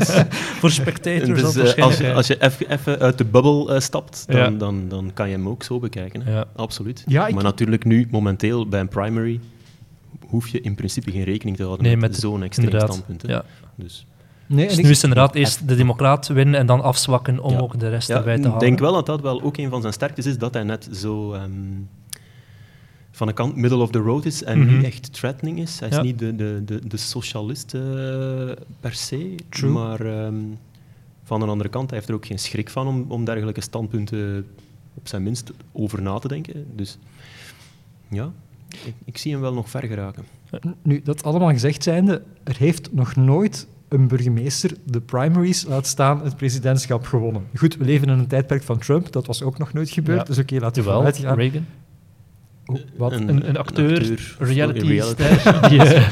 Voor 0.60 0.70
Spectator 0.70 1.26
Dus, 1.34 1.38
eh, 1.38 1.44
als, 1.44 1.54
waarschijnlijk... 1.56 2.00
je, 2.00 2.12
als 2.12 2.26
je 2.26 2.42
even, 2.42 2.70
even 2.70 2.98
uit 2.98 3.18
de 3.18 3.24
bubbel 3.24 3.74
eh, 3.74 3.80
stapt, 3.80 4.24
dan, 4.28 4.36
Ja. 4.36 4.50
dan, 4.50 4.88
dan 4.88 5.10
kan 5.14 5.28
je 5.28 5.34
hem 5.36 5.48
ook 5.48 5.62
zo 5.62 5.78
bekijken. 5.78 6.22
Hè. 6.22 6.32
Ja. 6.32 6.44
Absoluut. 6.56 7.04
Ja, 7.06 7.26
ik- 7.26 7.34
Maar 7.34 7.42
natuurlijk 7.44 7.84
nu, 7.84 8.06
momenteel, 8.10 8.68
bij 8.68 8.80
een 8.80 8.88
primary, 8.88 9.40
hoef 10.26 10.48
je 10.48 10.60
in 10.60 10.74
principe 10.74 11.10
geen 11.10 11.24
rekening 11.24 11.56
te 11.56 11.62
houden 11.62 11.86
Nee, 11.86 11.96
met, 11.96 12.10
met- 12.10 12.20
zo'n 12.20 12.42
extreem 12.42 12.80
standpunt. 12.80 13.22
Ja. 13.26 13.44
Dus, 13.74 14.06
Nee, 14.48 14.66
Dus 14.68 14.76
ik- 14.76 14.84
nu 14.84 14.90
is 14.90 14.96
het 15.02 15.04
inderdaad 15.08 15.34
eerst 15.34 15.68
de 15.68 15.76
democraat 15.76 16.26
winnen 16.26 16.60
en 16.60 16.66
dan 16.66 16.82
afzwakken 16.82 17.38
om 17.40 17.52
Ja. 17.52 17.58
ook 17.58 17.78
de 17.80 17.88
rest 17.88 18.08
ja, 18.08 18.16
erbij 18.16 18.34
te 18.34 18.40
ik 18.40 18.44
halen. 18.46 18.60
denk 18.60 18.78
wel 18.78 18.92
dat 18.92 19.06
dat 19.06 19.20
wel 19.20 19.42
ook 19.42 19.56
een 19.56 19.70
van 19.70 19.80
zijn 19.80 19.92
sterktes 19.92 20.26
is, 20.26 20.38
dat 20.38 20.54
hij 20.54 20.62
net 20.62 20.88
zo 20.92 21.32
ehm, 21.32 21.50
van 23.10 23.26
de 23.26 23.32
kant 23.32 23.56
middle 23.56 23.78
of 23.82 23.90
the 23.90 23.98
road 23.98 24.24
is 24.24 24.44
en 24.44 24.58
Mhm. 24.58 24.76
niet 24.76 24.84
echt 24.84 25.12
threatening 25.12 25.58
is. 25.58 25.80
Hij 25.80 25.88
is 25.88 26.00
niet 26.00 26.18
de, 26.18 26.34
de, 26.36 26.62
de, 26.64 26.80
de 26.88 26.96
socialist 26.96 27.74
eh, 27.74 27.80
per 28.80 28.94
se, 28.94 29.34
True. 29.48 29.70
maar 29.70 30.00
ehm, 30.00 30.34
van 31.24 31.40
de 31.40 31.46
andere 31.46 31.68
kant, 31.70 31.88
hij 31.90 31.98
heeft 31.98 32.10
er 32.10 32.16
ook 32.16 32.26
geen 32.26 32.38
schrik 32.38 32.70
van 32.70 32.86
om, 32.86 33.04
om 33.08 33.24
dergelijke 33.24 33.60
standpunten 33.60 34.46
op 34.94 35.08
zijn 35.08 35.22
minst 35.22 35.50
over 35.72 36.02
na 36.02 36.18
te 36.18 36.28
denken. 36.28 36.66
Dus 36.74 36.98
ja, 38.10 38.30
ik, 38.84 38.94
ik 39.04 39.18
zie 39.18 39.32
hem 39.32 39.40
wel 39.40 39.52
nog 39.54 39.70
ver 39.70 39.82
geraken. 39.86 40.24
Nu, 40.82 41.00
dat 41.04 41.22
allemaal 41.22 41.50
gezegd 41.50 41.82
zijnde, 41.82 42.22
er 42.44 42.56
heeft 42.58 42.92
nog 42.92 43.16
nooit 43.16 43.66
een 43.88 44.08
burgemeester 44.08 44.72
de 44.84 45.00
primaries, 45.00 45.64
laat 45.64 45.86
staan 45.86 46.22
het 46.24 46.36
presidentschap, 46.36 47.04
gewonnen. 47.06 47.42
Goed, 47.54 47.76
we 47.76 47.84
leven 47.84 48.08
in 48.08 48.18
een 48.18 48.26
tijdperk 48.26 48.62
van 48.62 48.78
Trump, 48.78 49.12
dat 49.12 49.26
was 49.26 49.42
ook 49.42 49.58
nog 49.58 49.72
nooit 49.72 49.90
gebeurd, 49.90 50.18
Ja. 50.18 50.24
dus 50.24 50.38
oké, 50.38 50.58
laten 50.58 50.84
we 50.84 50.90
vanuit 50.90 51.18
gaan. 51.18 51.36
Reagan. 51.36 51.66
Wat? 52.96 53.12
Een, 53.12 53.48
een 53.48 53.56
acteur, 53.56 54.34
reality, 54.38 54.86
reality. 54.86 55.22
ster. 55.22 55.68
die, 55.70 55.82
eh, 55.82 56.10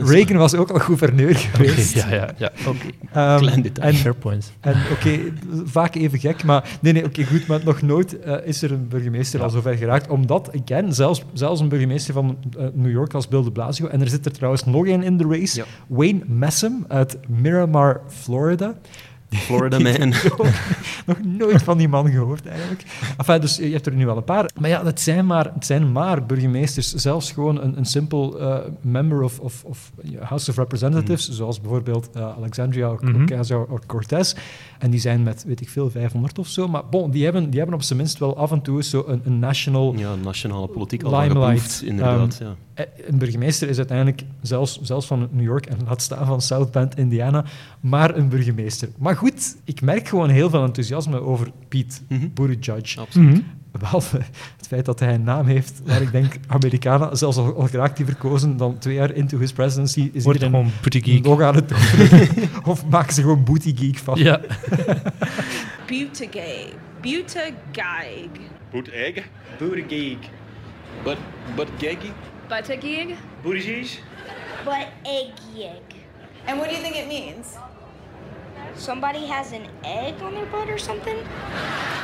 Reagan 0.12 0.36
was 0.36 0.54
ook 0.54 0.70
al 0.70 0.78
gouverneur 0.78 1.34
geweest. 1.34 1.94
ja, 1.94 2.14
ja, 2.14 2.34
ja, 2.38 2.52
oké. 2.66 2.86
Ehm, 3.12 3.38
Klein 3.38 3.62
detail. 3.62 3.88
en 3.88 3.94
Fair 3.94 4.14
point. 4.14 4.52
En 4.60 4.74
oké, 4.92 5.18
vaak 5.64 5.94
even 5.94 6.18
gek, 6.18 6.44
maar 6.44 6.64
nee, 6.80 6.92
nee, 6.92 7.04
oké, 7.04 7.24
goed, 7.24 7.46
maar 7.46 7.60
nog 7.64 7.82
nooit 7.82 8.20
eh, 8.20 8.36
is 8.44 8.62
er 8.62 8.72
een 8.72 8.88
burgemeester 8.88 9.42
al 9.42 9.50
zover 9.50 9.74
geraakt. 9.76 10.08
Omdat, 10.08 10.50
again, 10.62 10.92
zelfs, 10.94 11.24
zelfs 11.32 11.60
een 11.60 11.68
burgemeester 11.68 12.14
van 12.14 12.38
eh, 12.58 12.64
New 12.74 12.90
York 12.90 13.14
als 13.14 13.28
Bill 13.28 13.42
de 13.42 13.52
Blasio, 13.52 13.86
en 13.86 14.00
er 14.00 14.08
zit 14.08 14.26
er 14.26 14.32
trouwens 14.32 14.64
nog 14.64 14.86
één 14.86 15.02
in 15.02 15.16
de 15.16 15.26
race, 15.28 15.58
Ja. 15.58 15.64
Wayne 15.86 16.20
Messam 16.26 16.84
uit 16.88 17.18
Miramar, 17.28 18.00
Florida. 18.08 18.74
Florida 19.32 19.76
Ik 19.88 19.98
Man. 19.98 20.08
nog 21.06 21.16
nooit 21.22 21.62
van 21.62 21.78
die 21.78 21.88
man 21.88 22.10
gehoord, 22.10 22.46
eigenlijk. 22.46 22.82
Enfin, 23.16 23.40
dus 23.40 23.56
je 23.56 23.72
hebt 23.72 23.86
er 23.86 23.92
nu 23.94 24.06
wel 24.06 24.16
een 24.16 24.24
paar. 24.24 24.50
Maar 24.60 24.70
ja, 24.70 24.84
het 24.84 25.00
zijn 25.00 25.26
maar, 25.26 25.50
het 25.54 25.66
zijn 25.66 25.92
maar 25.92 26.26
burgemeesters. 26.26 26.94
Zelfs 26.94 27.32
gewoon 27.32 27.60
een, 27.60 27.76
een 27.76 27.84
simpel 27.84 28.40
eh, 28.40 28.58
member 28.80 29.22
of, 29.22 29.38
of, 29.38 29.64
of 29.64 29.92
House 30.20 30.50
of 30.50 30.56
Representatives, 30.56 31.28
zoals 31.28 31.60
bijvoorbeeld 31.60 32.10
eh, 32.14 32.36
Alexandria 32.36 32.90
Mhm. 33.00 33.22
Ocasio-Cortez. 33.22 34.34
En 34.82 34.90
die 34.90 35.00
zijn 35.00 35.22
met, 35.22 35.44
weet 35.46 35.60
ik 35.60 35.68
veel, 35.68 35.90
500 35.90 36.38
of 36.38 36.46
zo. 36.48 36.68
Maar 36.68 36.82
bon, 36.90 37.10
die 37.10 37.24
hebben, 37.24 37.50
die 37.50 37.58
hebben 37.58 37.76
op 37.76 37.82
zijn 37.82 37.98
minst 37.98 38.18
wel 38.18 38.36
af 38.36 38.50
en 38.52 38.62
toe 38.62 38.82
zo 38.82 39.04
een, 39.06 39.20
een 39.24 39.38
national... 39.38 39.94
Ja, 39.96 40.14
nationale 40.14 40.66
politiek 40.66 41.02
al 41.02 41.20
geproefd, 41.22 41.82
inderdaad. 41.82 42.38
ja. 42.40 42.54
Eh, 42.74 42.86
Een 43.06 43.18
burgemeester 43.18 43.68
is 43.68 43.76
uiteindelijk, 43.78 44.22
zelfs, 44.40 44.80
zelfs 44.82 45.06
van 45.06 45.28
New 45.30 45.44
York 45.44 45.66
en 45.66 45.76
laat 45.86 46.02
staan 46.02 46.26
van 46.26 46.40
South 46.40 46.70
Bend, 46.70 46.96
Indiana, 46.98 47.44
maar 47.80 48.16
een 48.16 48.28
burgemeester. 48.28 48.88
Maar 48.98 49.16
goed, 49.16 49.56
ik 49.64 49.80
merk 49.80 50.08
gewoon 50.08 50.28
heel 50.28 50.50
veel 50.50 50.64
enthousiasme 50.64 51.20
over 51.20 51.50
Pete 51.68 51.96
Mhm. 52.08 52.26
Buttigieg. 52.34 52.98
Absoluut. 52.98 53.30
Mhm. 53.30 53.40
Behalve 53.82 54.16
het 54.56 54.66
feit 54.66 54.84
dat 54.84 55.00
hij 55.00 55.14
een 55.14 55.22
naam 55.22 55.46
heeft 55.46 55.80
waar 55.84 56.02
ik 56.02 56.12
denk, 56.12 56.34
Amerikanen, 56.46 57.16
zelfs 57.16 57.36
al, 57.36 57.54
al 57.54 57.66
geraakt 57.66 57.96
die 57.96 58.06
verkozen, 58.06 58.56
dan 58.56 58.78
twee 58.78 58.94
jaar 58.94 59.12
into 59.14 59.38
his 59.38 59.52
presidency, 59.52 60.10
is 60.12 60.24
Wordt 60.24 60.40
iedereen 60.42 60.64
gewoon 60.64 60.80
pretty 60.80 61.00
geek. 61.12 61.24
nog 61.24 61.40
aan 61.42 61.54
het. 61.54 61.72
Of 62.72 62.86
maken 62.86 63.12
ze 63.14 63.20
gewoon 63.20 63.44
booty 63.44 63.76
geek 63.76 63.98
van. 63.98 64.18
Ja. 64.18 64.40
Buttigieg. 65.86 66.74
Buttigieg. 67.00 68.30
Boot 68.70 68.88
egg? 68.88 69.24
Buttigieg. 69.58 70.18
But, 71.04 71.16
but 71.56 71.68
Geggy? 71.78 72.10
Buttigieg? 72.48 73.16
Buttigieg? 73.42 73.98
But 74.64 74.86
egg. 75.02 75.72
And 76.46 76.58
what 76.58 76.68
do 76.68 76.74
you 76.74 76.82
think 76.82 76.94
it 76.96 77.06
means? 77.08 77.46
Somebody 78.76 79.26
has 79.28 79.46
an 79.52 79.66
egg 79.82 80.12
on 80.22 80.30
their 80.32 80.46
butt 80.50 80.68
or 80.72 80.78
something? 80.78 81.16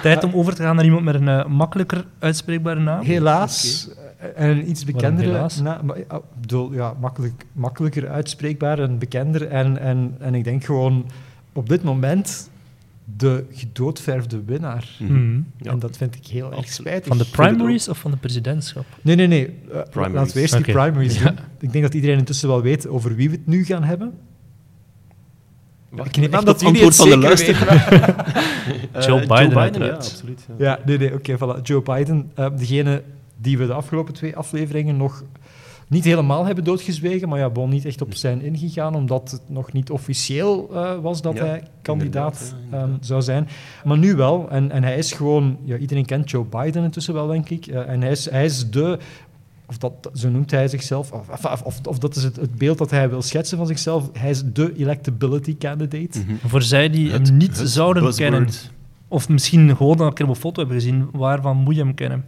Tijd 0.03 0.25
om 0.25 0.33
over 0.35 0.55
te 0.55 0.63
gaan 0.63 0.77
naar 0.77 0.85
iemand 0.85 1.05
met 1.05 1.15
een 1.15 1.29
eh, 1.29 1.47
makkelijker 1.47 2.05
uitspreekbare 2.19 2.81
naam. 2.81 3.05
Helaas. 3.05 3.89
eh, 4.19 4.29
En 4.45 4.49
een 4.51 4.71
iets 4.71 4.85
bekendere 4.85 5.47
naam. 5.63 5.87
maar, 5.87 5.99
ja, 5.99 6.17
ik 6.17 6.41
bedoel, 6.41 6.73
ja, 6.73 6.95
makkelijk, 7.01 7.45
makkelijker 7.53 8.09
uitspreekbaar 8.09 8.79
en 8.79 8.99
bekender. 8.99 9.49
En, 9.49 9.79
en, 9.79 10.15
en 10.19 10.35
ik 10.35 10.45
denk 10.45 10.65
gewoon 10.65 11.07
op 11.53 11.69
dit 11.69 11.83
moment 11.83 12.51
de 13.17 13.45
gedoodverfde 13.51 14.43
winnaar. 14.45 14.89
Mhm. 14.99 15.41
Ja. 15.57 15.71
En 15.71 15.79
dat 15.79 15.97
vind 15.97 16.15
ik 16.15 16.27
heel 16.27 16.53
erg 16.53 16.69
spijtig. 16.69 17.07
Van 17.07 17.19
de 17.19 17.27
primaries 17.31 17.89
of 17.89 17.99
van 17.99 18.11
de 18.11 18.17
presidentschap? 18.17 18.85
Nee, 19.03 19.17
nee, 19.17 19.27
nee. 19.27 19.47
Eh, 19.73 19.81
laten 20.13 20.35
we 20.35 20.41
eerst 20.41 20.53
die 20.57 20.63
Oké. 20.63 20.73
primaries 20.73 21.19
Ja. 21.19 21.25
doen. 21.25 21.39
Ik 21.61 21.73
denk 21.73 21.85
dat 21.85 21.95
iedereen 21.95 22.19
intussen 22.19 22.49
wel 22.49 22.63
weet 22.63 22.89
over 22.89 23.15
wie 23.15 23.31
we 23.31 23.37
het 23.37 23.47
nu 23.47 23.65
gaan 23.65 23.85
hebben. 23.85 24.13
Wacht, 25.89 26.09
ik 26.09 26.17
neem 26.17 26.35
aan 26.35 26.45
dat 26.45 26.61
jullie 26.61 26.85
het 26.85 27.01
antwoord 27.01 27.11
van 27.11 27.21
de 27.21 27.37
zeker 27.37 27.67
luisteraar. 27.67 27.89
weten. 27.91 28.17
Eh, 28.93 29.07
Joe 29.07 29.21
Biden, 29.21 29.51
ja, 29.51 29.57
uiteraard. 29.61 29.95
absoluut. 29.95 30.47
Ja. 30.49 30.55
Ja, 30.71 30.79
nee, 30.87 30.99
nee, 30.99 31.15
oké, 31.15 31.37
voilà. 31.37 31.63
Joe 31.63 31.83
Biden, 31.83 32.31
eh, 32.35 32.47
degene 32.57 33.03
die 33.37 33.59
we 33.59 33.67
de 33.67 33.73
afgelopen 33.73 34.15
twee 34.15 34.37
afleveringen 34.37 34.97
nog 34.97 35.23
niet 35.89 36.05
helemaal 36.05 36.45
hebben 36.47 36.65
doodgezwegen, 36.65 37.29
maar 37.29 37.39
ja, 37.39 37.51
bon, 37.51 37.71
niet 37.71 37.85
echt 37.85 38.03
op 38.03 38.15
zijn 38.15 38.43
ingegaan, 38.43 38.95
omdat 38.95 39.31
het 39.31 39.41
nog 39.47 39.73
niet 39.73 39.91
officieel 39.91 40.69
eh, 40.75 40.91
was 41.01 41.23
dat 41.23 41.35
Ja, 41.35 41.45
hij 41.45 41.63
kandidaat 41.83 42.41
inderdaad, 42.41 42.55
ja, 42.57 42.65
inderdaad. 42.79 42.89
ehm, 43.01 43.05
zou 43.07 43.23
zijn. 43.23 43.49
Maar 43.85 43.99
nu 43.99 44.15
wel, 44.15 44.47
en, 44.51 44.71
en 44.71 44.83
hij 44.83 44.97
is 44.99 45.13
gewoon, 45.13 45.57
ja, 45.65 45.77
iedereen 45.77 46.07
kent 46.07 46.31
Joe 46.31 46.45
Biden 46.45 46.85
intussen 46.85 47.15
wel, 47.15 47.27
denk 47.27 47.49
ik, 47.49 47.67
eh, 47.67 47.89
en 47.89 48.01
hij 48.01 48.11
is, 48.11 48.31
hij 48.31 48.45
is 48.45 48.71
de... 48.71 48.99
Of 49.69 49.79
dat, 49.79 50.11
zo 50.15 50.29
noemt 50.31 50.51
hij 50.51 50.69
zichzelf, 50.69 51.13
of, 51.13 51.29
of, 51.45 51.63
of, 51.63 51.81
of 51.87 51.99
dat 51.99 52.17
is 52.17 52.23
het, 52.25 52.37
het 52.37 52.55
beeld 52.55 52.79
dat 52.79 52.91
hij 52.91 53.09
wil 53.09 53.23
schetsen 53.23 53.57
van 53.59 53.67
zichzelf. 53.67 54.11
Hij 54.13 54.31
is 54.31 54.43
de 54.53 54.73
electability 54.77 55.57
candidate. 55.59 56.19
Mhm. 56.19 56.35
Voor 56.47 56.63
zij 56.63 56.91
die 56.91 57.11
Het- 57.11 57.27
hem 57.29 57.37
niet 57.37 57.57
zouden 57.65 58.03
buzzword. 58.03 58.31
kennen, 58.31 58.51
of 59.09 59.29
misschien 59.29 59.77
gewoon 59.77 60.01
een 60.01 60.13
keer 60.13 60.25
op 60.27 60.35
een 60.35 60.41
foto 60.41 60.59
hebben 60.61 60.81
gezien, 60.81 61.09
waarvan 61.13 61.57
moet 61.57 61.75
je 61.75 61.81
hem 61.83 61.95
kennen? 61.95 62.25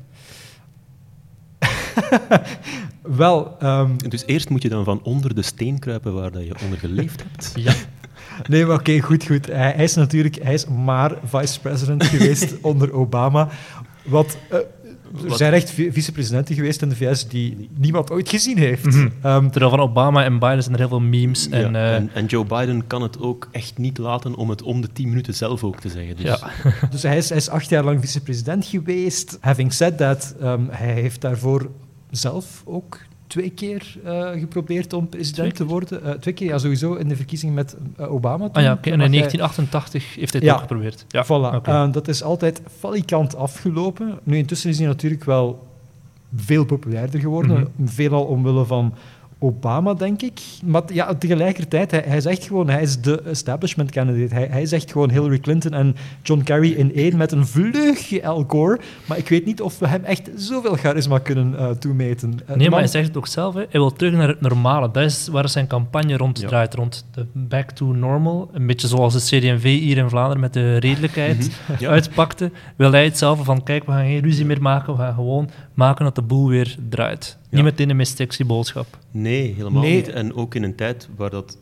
Wel, 3.02 3.56
ehm, 3.58 3.96
Dus 4.08 4.26
eerst 4.26 4.48
moet 4.48 4.62
je 4.62 4.68
dan 4.68 4.84
van 4.84 5.00
onder 5.02 5.34
de 5.34 5.42
steen 5.42 5.78
kruipen 5.78 6.14
waar 6.14 6.30
dat 6.30 6.46
je 6.46 6.54
onder 6.64 6.78
geleefd 6.78 7.22
hebt. 7.30 7.52
Ja. 7.64 7.72
Nee, 8.48 8.64
maar 8.66 8.76
oké, 8.78 9.00
goed, 9.00 9.24
goed. 9.26 9.46
Hij, 9.46 9.72
hij 9.72 9.84
is 9.84 9.94
natuurlijk 9.94 10.42
hij 10.42 10.54
is 10.54 10.66
maar 10.66 11.14
vice-president 11.24 12.04
geweest 12.04 12.54
onder 12.60 12.92
Obama. 12.92 13.48
Wat, 14.04 14.38
eh, 14.50 14.58
er 15.28 15.36
zijn 15.36 15.52
echt 15.52 15.70
vi- 15.70 15.92
vice-presidenten 15.92 16.54
geweest 16.54 16.82
in 16.82 16.88
de 16.88 16.96
VS 16.96 17.28
die 17.28 17.68
niemand 17.74 18.10
ooit 18.10 18.28
gezien 18.28 18.58
heeft. 18.58 18.84
Mhm. 18.84 19.08
Ehm, 19.22 19.48
Terwijl 19.50 19.70
van 19.70 19.80
Obama 19.80 20.24
en 20.24 20.38
Biden 20.38 20.62
zijn 20.62 20.74
er 20.74 20.80
heel 20.80 20.88
veel 20.88 21.00
memes. 21.00 21.46
Ja, 21.50 21.56
En, 21.56 21.76
eh, 21.76 21.94
en, 21.94 22.10
en 22.14 22.26
Joe 22.26 22.44
Biden 22.44 22.86
kan 22.86 23.02
het 23.02 23.20
ook 23.20 23.48
echt 23.52 23.78
niet 23.78 23.98
laten 23.98 24.34
om 24.34 24.50
het 24.50 24.62
om 24.62 24.80
de 24.80 24.88
tien 24.92 25.08
minuten 25.08 25.34
zelf 25.34 25.64
ook 25.64 25.80
te 25.80 25.88
zeggen. 25.88 26.16
Dus 26.16 26.24
ja. 26.24 26.50
dus 26.90 27.02
hij 27.02 27.16
is, 27.16 27.28
hij 27.28 27.38
is 27.38 27.48
acht 27.48 27.68
jaar 27.68 27.84
lang 27.84 28.00
vice-president 28.00 28.64
geweest. 28.66 29.38
Having 29.40 29.72
said 29.72 29.96
that, 29.98 30.34
ehm, 30.40 30.60
hij 30.70 30.92
heeft 30.92 31.20
daarvoor 31.20 31.70
zelf 32.10 32.62
ook 32.64 32.98
twee 33.30 33.50
keer 33.50 33.96
eh, 34.04 34.30
geprobeerd 34.30 34.92
om 34.92 35.08
president 35.08 35.54
te 35.54 35.64
worden. 35.66 36.04
Eh, 36.04 36.10
twee 36.12 36.34
keer, 36.34 36.48
ja, 36.48 36.58
sowieso 36.58 36.94
in 36.94 37.08
de 37.08 37.16
verkiezingen 37.16 37.54
met 37.54 37.76
eh, 37.96 38.12
Obama. 38.12 38.44
Ah 38.44 38.52
toen. 38.52 38.62
ja, 38.62 38.72
oké, 38.72 38.90
en 38.90 38.92
in 38.92 38.98
was 38.98 39.08
hij- 39.08 39.16
1988 39.18 40.14
heeft 40.14 40.32
hij 40.32 40.40
het 40.40 40.50
Ja. 40.50 40.54
ook 40.54 40.60
geprobeerd. 40.60 41.04
Ja, 41.08 41.24
Voilà. 41.24 41.90
dat 41.92 42.08
is 42.08 42.22
altijd 42.22 42.62
falikant 42.78 43.36
afgelopen. 43.36 44.18
Nu, 44.22 44.36
intussen 44.36 44.70
is 44.70 44.78
hij 44.78 44.86
natuurlijk 44.86 45.24
wel 45.24 45.66
veel 46.36 46.64
populairder 46.64 47.20
geworden. 47.20 47.68
Veelal 47.84 48.24
omwille 48.24 48.64
van 48.64 48.94
Obama, 49.42 49.94
denk 49.94 50.22
ik. 50.22 50.40
Maar 50.64 50.82
ja, 50.92 51.14
tegelijkertijd, 51.14 51.90
hij, 51.90 52.02
hij 52.06 52.20
zegt 52.20 52.44
gewoon, 52.46 52.68
hij 52.68 52.82
is 52.82 53.00
de 53.00 53.22
establishment 53.22 53.90
candidate. 53.90 54.34
Hij, 54.34 54.46
hij 54.50 54.66
zegt 54.66 54.92
gewoon 54.92 55.10
Hillary 55.10 55.38
Clinton 55.38 55.72
en 55.72 55.96
John 56.22 56.42
Kerry 56.42 56.72
in 56.72 56.94
één 56.94 57.16
met 57.16 57.32
een 57.32 57.46
vleugje 57.46 58.26
Al 58.26 58.44
Gore. 58.48 58.80
Maar 59.06 59.18
ik 59.18 59.28
weet 59.28 59.44
niet 59.46 59.60
of 59.60 59.78
we 59.78 59.86
hem 59.88 60.04
echt 60.04 60.30
zoveel 60.36 60.74
charisma 60.74 61.18
kunnen 61.18 61.58
eh, 61.58 61.70
toemeten. 61.70 62.32
Eh, 62.32 62.48
Nee, 62.48 62.56
man- 62.58 62.70
maar 62.70 62.78
hij 62.78 62.88
zegt 62.88 63.06
het 63.08 63.16
ook 63.16 63.26
zelf. 63.26 63.54
Hè. 63.54 63.60
Hij 63.60 63.80
wil 63.80 63.92
terug 63.92 64.12
naar 64.12 64.28
het 64.28 64.40
normale. 64.40 64.90
Dat 64.90 65.04
is 65.04 65.28
waar 65.28 65.48
zijn 65.48 65.66
campagne 65.66 66.16
rond 66.16 66.40
Ja. 66.40 66.48
draait. 66.48 66.74
Rond 66.74 67.04
de 67.14 67.26
back 67.32 67.70
to 67.70 67.86
normal. 67.86 68.48
Een 68.52 68.66
beetje 68.66 68.88
zoals 68.88 69.12
de 69.28 69.38
CD&V 69.38 69.62
hier 69.62 69.96
in 69.96 70.08
Vlaanderen 70.08 70.40
met 70.40 70.52
de 70.52 70.76
redelijkheid 70.76 71.50
Ja. 71.78 71.90
uitpakte. 71.90 72.50
Wil 72.76 72.92
hij 72.92 73.04
hetzelfde 73.04 73.44
van, 73.44 73.62
kijk, 73.62 73.84
we 73.84 73.92
gaan 73.92 74.04
geen 74.04 74.20
ruzie 74.22 74.44
meer 74.46 74.62
maken. 74.62 74.92
We 74.92 74.98
gaan 74.98 75.14
gewoon 75.14 75.50
maken 75.74 76.04
dat 76.04 76.14
de 76.14 76.22
boel 76.22 76.48
weer 76.48 76.76
draait. 76.88 77.38
Niet 77.50 77.62
meteen 77.64 77.90
een 77.90 77.96
mystictie 77.96 78.44
boodschap. 78.44 78.98
Nee, 79.10 79.54
helemaal 79.54 79.82
Nee. 79.82 79.94
niet. 79.94 80.08
En 80.08 80.34
ook 80.34 80.54
in 80.54 80.62
een 80.62 80.74
tijd 80.74 81.08
waar 81.16 81.30
dat 81.30 81.56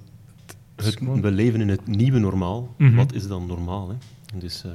het, 0.77 0.99
we 1.21 1.31
leven 1.31 1.61
in 1.61 1.69
het 1.69 1.87
nieuwe 1.87 2.19
normaal. 2.19 2.75
Mhm. 2.79 2.95
Wat 2.97 3.13
is 3.15 3.29
dan 3.29 3.47
normaal? 3.47 3.89
Hè? 3.89 3.95
Dus, 4.39 4.65
eh, 4.65 4.71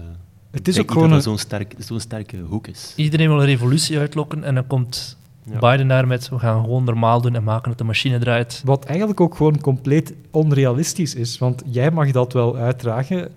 Het 0.51 0.59
ik 0.59 0.67
is 0.67 0.79
ook 0.79 0.91
gewoon 0.91 1.09
dat 1.09 1.17
een- 1.17 1.23
dat 1.23 1.23
zo'n 1.23 1.37
sterk, 1.37 1.75
zo'n 1.77 1.99
sterke 1.99 2.37
hoek 2.37 2.67
is. 2.67 2.93
Iedereen 2.95 3.27
wil 3.27 3.39
een 3.39 3.45
revolutie 3.45 3.97
uitlokken 3.97 4.43
en 4.43 4.55
dan 4.55 4.67
komt 4.67 5.17
Ja. 5.51 5.59
Biden 5.59 5.87
daar 5.87 6.07
met, 6.07 6.29
we 6.29 6.39
gaan 6.39 6.61
gewoon 6.63 6.83
normaal 6.83 7.21
doen 7.21 7.35
en 7.35 7.43
maken 7.43 7.69
dat 7.69 7.77
de 7.77 7.83
machine 7.83 8.19
draait. 8.19 8.61
Wat 8.65 8.85
eigenlijk 8.85 9.19
ook 9.21 9.35
gewoon 9.35 9.61
compleet 9.61 10.13
onrealistisch 10.31 11.15
is. 11.15 11.37
Want 11.37 11.63
jij 11.65 11.91
mag 11.91 12.11
dat 12.11 12.33
wel 12.33 12.55
uitdragen. 12.55 13.29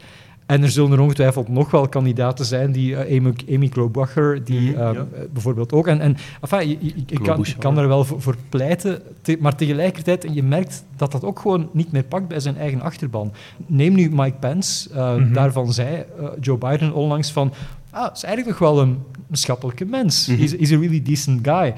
En 0.47 0.63
er 0.63 0.71
zullen 0.71 0.93
er 0.93 1.01
ongetwijfeld 1.01 1.49
nog 1.49 1.71
wel 1.71 1.89
kandidaten 1.89 2.45
zijn, 2.45 2.73
die 2.73 2.97
eh, 2.97 3.19
Amy, 3.19 3.33
Amy 3.55 3.69
Klobuchar, 3.69 4.39
die 4.45 4.61
Mhm, 4.71 4.81
eh, 4.81 4.93
ja. 4.95 5.07
bijvoorbeeld 5.33 5.73
ook. 5.73 5.87
En, 5.87 6.01
en 6.01 6.17
enfin, 6.41 6.69
je- 6.69 7.49
kan, 7.59 7.79
er 7.79 7.89
wel 7.89 8.05
voor, 8.05 8.21
voor 8.21 8.37
pleiten, 8.49 9.03
te- 9.23 9.37
maar 9.41 9.57
tegelijkertijd, 9.57 10.27
je 10.33 10.43
merkt 10.43 10.85
dat 10.97 11.13
dat 11.13 11.25
ook 11.25 11.39
gewoon 11.39 11.69
niet 11.73 11.93
meer 11.93 12.03
pakt 12.05 12.29
bij 12.29 12.41
zijn 12.41 12.57
eigen 12.57 12.81
achterban. 12.81 13.33
Neem 13.67 13.95
nu 13.95 14.11
Mike 14.11 14.37
Pence, 14.41 14.91
eh, 14.91 15.15
Mhm. 15.17 15.33
daarvan 15.33 15.73
zei 15.73 15.97
eh, 16.19 16.27
Joe 16.41 16.59
Biden 16.59 16.93
onlangs 16.95 17.33
van, 17.33 17.53
ah, 17.91 18.11
is 18.15 18.23
eigenlijk 18.23 18.59
nog 18.59 18.69
wel 18.71 18.83
een, 18.83 18.99
schappelijke 19.31 19.85
mens. 19.85 20.27
Mhm. 20.27 20.39
He's, 20.41 20.51
he's 20.53 20.73
a 20.73 20.77
really 20.79 21.03
decent 21.03 21.49
guy. 21.49 21.75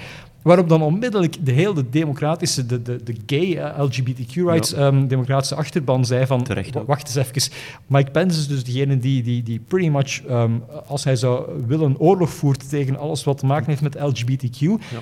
Waarop 0.48 0.68
dan 0.68 0.82
onmiddellijk 0.82 1.36
de 1.46 1.52
hele 1.52 1.84
democratische, 1.90 2.66
de, 2.66 2.82
de, 2.82 3.02
de 3.02 3.14
gay 3.26 3.56
eh, 3.56 3.82
LGBTQ-rights, 3.84 4.72
ehm, 4.72 5.06
democratische 5.06 5.54
achterban 5.54 6.04
zei 6.04 6.26
van, 6.26 6.46
wacht 6.86 7.16
eens 7.16 7.28
even, 7.36 7.56
Mike 7.86 8.10
Pence 8.10 8.38
is 8.38 8.48
dus 8.48 8.64
degene 8.64 8.98
die, 8.98 9.22
die, 9.22 9.42
die 9.42 9.60
pretty 9.68 9.88
much, 9.88 10.24
ehm, 10.24 10.52
als 10.86 11.04
hij 11.04 11.16
zou 11.16 11.48
willen, 11.66 11.98
oorlog 11.98 12.30
voert 12.30 12.68
tegen 12.68 12.98
alles 12.98 13.24
wat 13.24 13.38
te 13.38 13.46
maken 13.46 13.66
heeft 13.66 13.82
met 13.82 13.98
LGBTQ. 14.00 14.60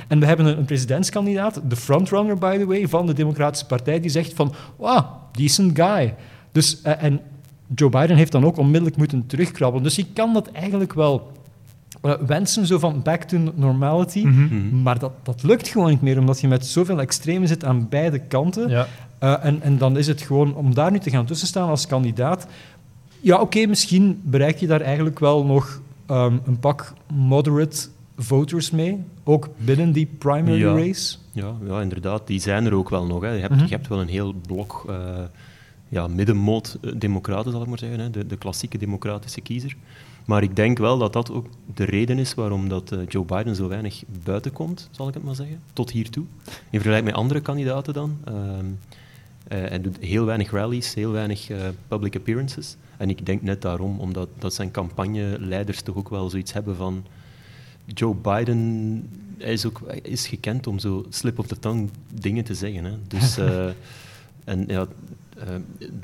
En 0.09 0.21
we 0.21 0.27
hebben 0.27 0.47
een, 0.47 0.59
een 0.59 0.65
presidentskandidaat, 0.65 1.61
de 1.69 1.77
frontrunner, 1.77 2.39
by 2.39 2.59
the 2.59 2.67
way, 2.67 2.89
van 2.89 3.07
de 3.07 3.13
Democratische 3.13 3.67
Partij, 3.67 4.01
die 4.01 4.11
zegt 4.11 4.35
van, 4.35 4.55
wow, 4.77 5.05
decent 5.33 5.79
guy. 5.79 6.15
Dus, 6.53 6.83
eh, 6.83 7.03
en 7.03 7.21
Joe 7.75 7.91
Biden 7.91 8.17
heeft 8.17 8.33
dan 8.33 8.45
ook 8.45 8.57
onmiddellijk 8.57 8.97
moeten 8.97 9.27
terugkrabbelen. 9.27 9.85
Dus 9.85 9.97
je 9.97 10.07
kan 10.13 10.33
dat 10.33 10.51
eigenlijk 10.51 10.93
wel 10.93 11.35
wensen, 12.27 12.67
zo 12.67 12.79
van 12.79 13.03
back 13.03 13.23
to 13.23 13.39
normality. 13.55 14.25
Mhm. 14.25 14.83
Maar 14.83 14.99
dat, 14.99 15.13
dat 15.23 15.43
lukt 15.43 15.69
gewoon 15.69 15.91
niet 15.91 16.03
meer, 16.03 16.19
omdat 16.19 16.41
je 16.41 16.49
met 16.49 16.67
zoveel 16.67 17.01
extremen 17.01 17.49
zit 17.49 17.65
aan 17.65 17.87
beide 17.89 18.19
kanten. 18.19 18.69
Ja. 18.69 18.87
Eh, 19.19 19.45
en, 19.45 19.63
en 19.63 19.79
dan 19.79 19.97
is 19.99 20.07
het 20.07 20.23
gewoon 20.23 20.55
om 20.55 20.75
daar 20.75 20.91
nu 20.91 20.99
te 20.99 21.11
gaan 21.11 21.27
tussenstaan 21.27 21.69
als 21.69 21.87
kandidaat. 21.87 22.47
Ja, 23.21 23.41
oké, 23.41 23.67
misschien 23.67 24.21
bereik 24.25 24.57
je 24.59 24.67
daar 24.67 24.81
eigenlijk 24.81 25.19
wel 25.19 25.45
nog 25.45 25.81
ehm, 26.07 26.37
een 26.47 26.59
pak 26.59 26.93
moderate 27.15 27.89
voters 28.17 28.71
mee. 28.71 29.05
Ook 29.25 29.49
binnen 29.57 29.93
die 29.93 30.07
primary 30.19 30.59
Ja. 30.59 30.73
race. 30.75 31.17
Ja, 31.33 31.53
ja, 31.67 31.81
inderdaad. 31.81 32.27
Die 32.27 32.41
zijn 32.41 32.67
er 32.67 32.75
ook 32.75 32.89
wel 32.91 33.07
nog. 33.07 33.23
Hè. 33.23 33.31
Je, 33.31 33.41
hebt, 33.41 33.55
Mhm. 33.55 33.65
je 33.65 33.71
hebt 33.75 33.89
wel 33.89 34.01
een 34.01 34.09
heel 34.09 34.33
blok 34.47 34.85
eh, 34.89 34.97
ja, 35.89 36.07
middenmoot 36.09 36.79
eh, 36.83 36.91
democraten, 36.97 37.53
zal 37.53 37.63
ik 37.63 37.69
maar 37.69 37.79
zeggen. 37.79 37.99
Hè. 38.01 38.11
De, 38.11 38.27
de 38.27 38.37
klassieke 38.37 38.79
democratische 38.79 39.41
kiezer. 39.41 39.77
Maar 40.27 40.43
ik 40.43 40.57
denk 40.57 40.79
wel 40.79 40.99
dat 40.99 41.13
dat 41.13 41.31
ook 41.31 41.47
de 41.75 41.85
reden 41.85 42.19
is 42.19 42.35
waarom 42.35 42.69
dat, 42.69 42.93
eh, 42.93 42.99
Joe 43.09 43.25
Biden 43.25 43.55
zo 43.55 43.69
weinig 43.69 44.03
buiten 44.25 44.53
komt, 44.53 44.89
zal 44.91 45.09
ik 45.09 45.15
het 45.15 45.25
maar 45.25 45.35
zeggen, 45.35 45.61
tot 45.73 45.91
hiertoe. 45.91 46.25
In 46.47 46.81
vergelijking 46.81 47.05
met 47.11 47.15
andere 47.15 47.41
kandidaten 47.41 47.95
dan. 47.95 48.19
Eh, 48.25 49.59
hij 49.59 49.81
doet 49.81 49.97
heel 50.01 50.25
weinig 50.25 50.51
rallies, 50.51 50.95
heel 50.95 51.11
weinig 51.11 51.51
eh, 51.51 51.59
public 51.89 52.17
appearances. 52.17 52.77
En 52.97 53.11
ik 53.11 53.27
denk 53.27 53.43
net 53.43 53.63
daarom, 53.63 54.01
omdat 54.01 54.29
dat 54.39 54.55
zijn 54.55 54.71
campagneleiders 54.71 55.83
toch 55.83 55.97
ook 55.97 56.09
wel 56.09 56.31
zoiets 56.31 56.53
hebben 56.53 56.77
van... 56.77 57.05
Joe 57.85 58.15
Biden 58.15 59.09
hij 59.39 59.53
is, 59.53 59.67
ook, 59.67 59.83
hij 59.87 60.01
is 60.03 60.27
gekend 60.27 60.67
om 60.67 60.79
zo 60.79 61.05
slip 61.09 61.39
of 61.39 61.47
the 61.47 61.59
tongue 61.59 61.89
dingen 62.21 62.45
te 62.45 62.55
zeggen. 62.55 62.85
Hè. 62.85 62.93
Dus, 63.09 63.39
en 64.45 64.65
ja, 64.67 64.87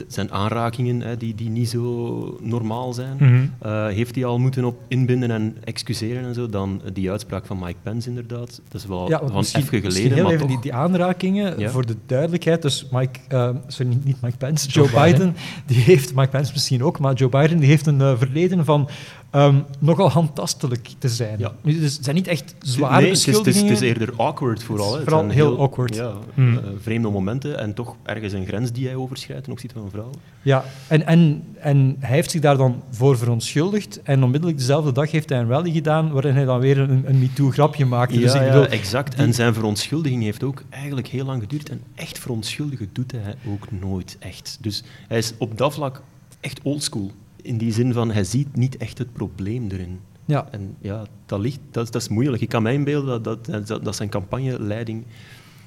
zijn 0.08 0.32
aanrakingen 0.32 1.00
hè, 1.00 1.16
die, 1.16 1.34
die 1.34 1.48
niet 1.48 1.68
zo 1.68 2.38
normaal 2.40 2.92
zijn, 2.92 3.16
Mhm. 3.18 3.34
eh, 3.60 3.86
heeft 3.86 4.14
hij 4.14 4.24
al 4.24 4.38
moeten 4.38 4.64
op 4.64 4.76
inbinden 4.88 5.30
en 5.30 5.56
excuseren 5.64 6.24
en 6.24 6.34
zo. 6.34 6.48
Dan 6.48 6.80
die 6.92 7.10
uitspraak 7.10 7.46
van 7.46 7.58
Mike 7.58 7.76
Pence 7.82 8.08
inderdaad, 8.08 8.60
dat 8.68 8.80
is 8.80 8.86
wel 8.86 9.08
Ja, 9.08 9.18
van 9.18 9.26
even 9.26 9.36
misschien 9.36 9.64
geleden, 9.66 10.12
heel 10.12 10.22
maar 10.22 10.32
even 10.32 10.38
toch. 10.46 10.48
die, 10.50 10.60
die 10.60 10.74
aanrakingen, 10.74 11.58
Ja. 11.58 11.70
voor 11.70 11.86
de 11.86 11.96
duidelijkheid. 12.06 12.62
Dus 12.62 12.86
Mike, 12.90 13.18
eh, 13.28 13.50
sorry, 13.66 13.92
niet, 13.92 14.04
niet 14.04 14.20
Mike 14.20 14.36
Pence, 14.36 14.68
Joe 14.68 14.88
Joe, 14.88 15.02
Biden, 15.04 15.18
Biden. 15.18 15.36
die 15.66 15.76
heeft, 15.82 16.14
Mike 16.14 16.28
Pence 16.28 16.52
misschien 16.52 16.82
ook, 16.84 16.98
maar 16.98 17.14
Joe 17.14 17.28
Biden 17.28 17.58
die 17.58 17.68
heeft 17.68 17.86
een 17.86 18.00
eh, 18.00 18.18
verleden 18.18 18.64
van 18.64 18.88
ehm, 19.30 19.56
nogal 19.78 20.10
handtastelijk 20.10 20.88
te 20.98 21.08
zijn. 21.08 21.38
Ja. 21.38 21.52
Nu, 21.62 21.80
Dus 21.80 21.94
het 21.94 22.04
zijn 22.04 22.16
niet 22.16 22.26
echt 22.26 22.54
zware 22.58 23.00
nee, 23.00 23.08
het 23.10 23.18
is, 23.18 23.26
het, 23.26 23.28
is, 23.28 23.34
het 23.36 23.44
beschuldigingen. 23.44 23.88
is 23.88 23.98
eerder 24.00 24.12
awkward 24.16 24.62
vooral. 24.62 24.90
Het 24.92 24.98
is 25.02 25.08
vooral 25.08 25.28
heel 25.28 25.60
awkward. 25.60 25.94
Ja, 25.94 26.12
Hmm. 26.34 26.56
eh, 26.56 26.62
vreemde 26.80 27.10
momenten 27.10 27.58
en 27.58 27.74
toch 27.74 27.96
ergens 28.02 28.32
een 28.32 28.46
grens 28.46 28.72
die 28.72 28.86
hij 28.86 28.94
ten 29.26 29.52
opzichte 29.52 29.78
van 29.78 29.90
vrouwen. 29.90 30.14
Ja, 30.42 30.64
en, 30.88 31.06
en, 31.06 31.42
en 31.58 31.96
hij 31.98 32.14
heeft 32.14 32.30
zich 32.30 32.40
daar 32.40 32.56
dan 32.56 32.82
voor 32.90 33.18
verontschuldigd. 33.18 34.02
En 34.02 34.22
onmiddellijk 34.22 34.58
dezelfde 34.58 34.92
dag 34.92 35.10
heeft 35.10 35.28
hij 35.28 35.38
een 35.38 35.48
rally 35.48 35.70
gedaan 35.72 36.10
waarin 36.12 36.34
hij 36.34 36.44
dan 36.44 36.60
weer 36.60 36.78
een, 36.78 37.02
een 37.06 37.18
MeToo-grapje 37.18 37.84
maakte. 37.86 38.18
dus 38.18 38.34
ik 38.34 38.40
ja, 38.40 38.66
exact. 38.66 39.16
die- 39.16 39.26
En 39.26 39.34
zijn 39.34 39.54
verontschuldiging 39.54 40.22
heeft 40.22 40.42
ook 40.42 40.62
eigenlijk 40.70 41.06
heel 41.06 41.24
lang 41.24 41.42
geduurd. 41.42 41.68
En 41.70 41.80
echt 41.94 42.18
verontschuldigen 42.18 42.88
doet 42.92 43.12
hij 43.12 43.34
ook 43.46 43.66
nooit 43.80 44.16
echt. 44.18 44.58
Dus 44.60 44.82
hij 45.08 45.18
is 45.18 45.32
op 45.38 45.58
dat 45.58 45.74
vlak 45.74 46.02
echt 46.40 46.60
oldschool. 46.62 47.10
In 47.42 47.58
die 47.58 47.72
zin 47.72 47.92
van, 47.92 48.10
hij 48.10 48.24
ziet 48.24 48.56
niet 48.56 48.76
echt 48.76 48.98
het 48.98 49.12
probleem 49.12 49.68
erin. 49.70 49.98
Ja. 50.24 50.46
En 50.50 50.76
ja, 50.80 51.02
dat, 51.26 51.40
ligt, 51.40 51.58
dat, 51.70 51.84
is- 51.84 51.90
dat 51.90 52.02
is 52.02 52.08
moeilijk. 52.08 52.42
Ik 52.42 52.48
kan 52.48 52.62
mij 52.62 52.74
inbeelden 52.74 53.22
dat, 53.22 53.44
dat, 53.44 53.66
dat, 53.66 53.84
dat 53.84 53.96
zijn 53.96 54.08
campagneleiding 54.08 55.04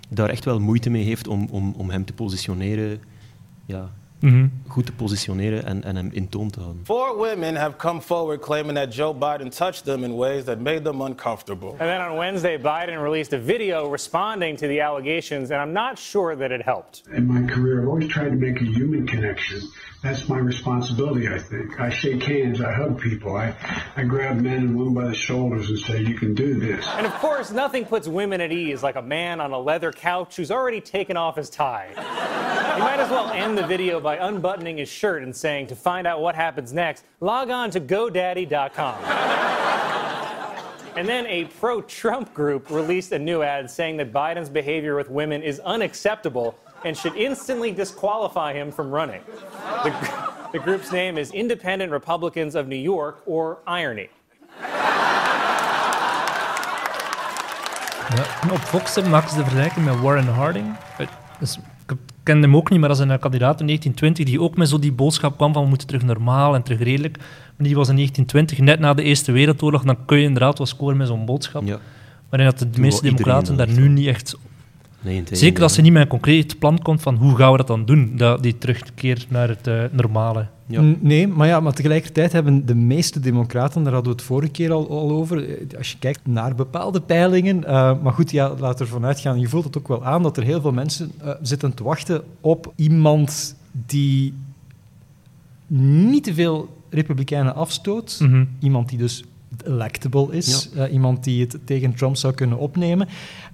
daar 0.10 0.30
echt 0.30 0.46
wel 0.46 0.60
moeite 0.60 0.90
mee 0.90 1.04
heeft 1.04 1.28
om, 1.28 1.48
om, 1.52 1.74
om 1.78 1.90
hem 1.90 2.06
te 2.06 2.14
positioneren, 2.14 3.00
yeah 3.68 3.88
ja, 4.20 4.28
Mhm. 4.30 4.48
goed 4.68 4.86
te 4.86 4.92
positioneren 4.94 5.66
en, 5.66 5.84
en 5.84 5.96
hem 5.96 6.10
in 6.14 6.30
toon 6.30 6.50
te 6.50 6.60
houden. 6.60 6.82
Four 6.86 7.18
women 7.18 7.56
have 7.56 7.76
come 7.78 8.02
forward 8.02 8.40
claiming 8.42 8.76
that 8.78 8.94
Joe 8.96 9.14
Biden 9.14 9.50
touched 9.50 9.84
them 9.84 10.04
in 10.04 10.16
ways 10.16 10.44
that 10.44 10.60
made 10.60 10.84
them 10.84 11.02
uncomfortable. 11.02 11.70
And 11.70 11.78
then 11.90 12.02
on 12.10 12.18
Wednesday, 12.18 12.58
Biden 12.58 13.02
released 13.04 13.34
a 13.34 13.40
video 13.40 13.92
responding 13.92 14.58
to 14.58 14.68
the 14.68 14.82
allegations, 14.82 15.52
and 15.52 15.60
I'm 15.62 15.74
not 15.74 16.00
sure 16.00 16.36
that 16.36 16.52
it 16.52 16.62
helped. 16.66 17.04
In 17.16 17.28
my 17.28 17.54
career, 17.54 17.82
I've 17.82 17.88
always 17.88 18.08
tried 18.08 18.30
to 18.30 18.36
make 18.36 18.62
a 18.62 18.66
human 18.66 19.06
connection. 19.08 19.60
That's 20.04 20.28
my 20.30 20.38
responsibility, 20.38 21.28
I 21.28 21.40
think. 21.40 21.80
I 21.80 21.90
shake 21.90 22.24
hands, 22.24 22.60
I 22.62 22.72
hug 22.72 23.00
people, 23.00 23.36
I, 23.38 23.54
I 23.98 24.04
grab 24.04 24.40
men 24.40 24.58
and 24.58 24.76
women 24.76 24.94
by 24.94 25.08
the 25.08 25.16
shoulders 25.16 25.70
and 25.70 25.80
say, 25.80 26.00
you 26.02 26.14
can 26.14 26.34
do 26.36 26.60
this. 26.60 26.86
And 26.98 27.06
of 27.08 27.14
course, 27.22 27.52
nothing 27.54 27.86
puts 27.86 28.08
women 28.08 28.40
at 28.42 28.52
ease 28.52 28.84
like 28.84 28.98
a 29.00 29.02
man 29.02 29.40
on 29.42 29.52
a 29.52 29.60
leather 29.60 29.92
couch 29.92 30.36
who's 30.38 30.52
already 30.52 30.80
taken 30.82 31.18
off 31.18 31.36
his 31.38 31.50
tie. 31.50 31.88
You 32.78 32.84
might 32.84 33.00
as 33.00 33.10
well 33.10 33.30
end 33.32 33.58
the 33.58 33.66
video 33.66 34.00
by 34.06 34.18
unbuttoning 34.18 34.78
his 34.78 34.88
shirt 34.88 35.24
and 35.24 35.36
saying, 35.36 35.66
to 35.66 35.76
find 35.76 36.06
out 36.06 36.22
what 36.22 36.36
happens 36.36 36.72
next, 36.72 37.04
log 37.22 37.50
on 37.50 37.72
to 37.72 37.82
GoDaddy.com. 37.82 39.04
And 40.96 41.10
then 41.10 41.26
a 41.26 41.46
pro 41.60 41.82
Trump 41.82 42.32
group 42.34 42.70
released 42.70 43.12
a 43.14 43.20
new 43.20 43.42
ad 43.42 43.70
saying 43.70 43.98
that 43.98 44.14
Biden's 44.14 44.50
behavior 44.50 44.96
with 44.96 45.10
women 45.10 45.42
is 45.42 45.60
unacceptable 45.60 46.56
and 46.86 46.96
should 46.96 47.16
instantly 47.16 47.72
disqualify 47.72 48.54
him 48.54 48.72
from 48.72 48.92
running. 48.92 49.22
The, 49.84 49.92
the 50.52 50.60
group's 50.60 50.92
name 50.92 51.18
is 51.18 51.32
Independent 51.32 51.92
Republicans 51.92 52.54
of 52.54 52.68
New 52.68 52.76
York, 52.76 53.24
or 53.26 53.58
Irony. 53.66 54.10
Ja, 58.16 58.24
en 58.42 58.52
op 58.52 58.58
Fox 58.60 58.96
hebben- 58.96 59.12
maken 59.12 59.30
ze 59.30 59.44
vergelijking 59.44 59.86
met 59.86 60.00
Warren 60.00 60.28
Harding. 60.28 60.76
Eh, 62.28 62.34
Dus, 62.34 62.42
ik 62.42 62.42
ken 62.42 62.42
hem 62.42 62.56
ook 62.56 62.70
niet, 62.70 62.80
maar 62.80 62.90
dat 62.90 62.98
is 62.98 63.04
een 63.04 63.20
kandidaat 63.20 63.60
in 63.60 63.66
1920 63.66 64.26
die 64.26 64.42
ook 64.42 64.58
met 64.58 64.70
zo 64.70 64.80
die 64.80 64.92
boodschap 64.92 65.38
kwam 65.38 65.54
van 65.54 65.64
we 65.64 65.70
moeten 65.70 65.88
terug 65.88 66.04
normaal 66.04 66.56
en 66.56 66.64
terug 66.64 66.80
redelijk. 66.80 67.18
Maar 67.18 67.68
die 67.68 67.76
was 67.76 67.90
in 67.90 67.96
1920, 67.96 68.60
net 68.60 68.80
na 68.80 68.94
de 68.94 69.04
Eerste 69.04 69.32
Wereldoorlog, 69.32 69.84
dan 69.84 70.06
kun 70.06 70.18
je 70.18 70.24
inderdaad 70.24 70.58
wel 70.58 70.68
scoren 70.68 70.98
met 70.98 71.08
zo'n 71.08 71.26
boodschap. 71.26 71.64
Ja. 71.66 71.80
Waarin 72.30 72.50
dat 72.50 72.60
de 72.60 72.70
Toen 72.70 72.82
meeste 72.82 73.02
democraten 73.02 73.58
daar 73.58 73.70
nu 73.70 73.88
niet 73.88 74.08
echt 74.08 74.38
Nee. 75.06 75.24
Zeker 75.32 75.64
als 75.64 75.74
ze 75.74 75.82
niet 75.82 75.92
met 75.92 76.02
een 76.02 76.08
concreet 76.08 76.60
plan 76.60 76.80
komt 76.82 77.02
van 77.02 77.16
hoe 77.16 77.36
gaan 77.36 77.52
we 77.52 77.58
dat 77.58 77.68
dan 77.68 77.86
doen, 77.86 78.12
dat, 78.16 78.44
die 78.44 78.58
terugkeer 78.58 79.26
naar 79.30 79.48
het 79.48 79.68
eh, 79.68 79.84
normale. 79.92 80.48
Nee, 81.00 81.28
maar, 81.28 81.48
ja, 81.48 81.60
maar 81.60 81.74
tegelijkertijd 81.74 82.32
hebben 82.32 82.66
de 82.66 82.76
meeste 82.76 83.20
democraten, 83.20 83.84
daar 83.84 83.94
hadden 83.94 84.12
we 84.12 84.18
het 84.18 84.28
vorige 84.28 84.52
keer 84.52 84.72
al, 84.72 84.90
al 84.90 85.12
over, 85.12 85.50
eh, 85.50 85.78
als 85.78 85.92
je 85.92 85.98
kijkt 86.00 86.20
naar 86.24 86.56
bepaalde 86.56 87.02
peilingen, 87.02 87.64
eh, 87.64 88.02
maar 88.02 88.14
goed, 88.14 88.32
ja, 88.32 88.54
laat 88.60 88.80
ervan 88.80 89.06
uitgaan, 89.06 89.40
je 89.40 89.48
voelt 89.48 89.64
het 89.64 89.78
ook 89.78 89.88
wel 89.88 90.06
aan, 90.06 90.24
dat 90.24 90.38
er 90.38 90.44
heel 90.44 90.62
veel 90.62 90.72
mensen 90.72 91.12
eh, 91.22 91.30
zitten 91.42 91.74
te 91.74 91.84
wachten 91.84 92.24
op 92.42 92.74
iemand 92.76 93.56
die 93.86 94.34
niet 95.68 96.24
te 96.24 96.34
veel 96.34 96.70
republikeinen 96.90 97.56
afstoot, 97.56 98.18
Mhm. 98.22 98.46
iemand 98.60 98.90
die 98.90 98.98
dus 98.98 99.24
electable 99.66 100.28
is, 100.32 100.70
eh, 100.76 100.94
iemand 100.94 101.24
die 101.24 101.42
het 101.42 101.58
tegen 101.66 101.94
Trump 101.96 102.16
zou 102.16 102.34
kunnen 102.34 102.58
opnemen. 102.58 103.08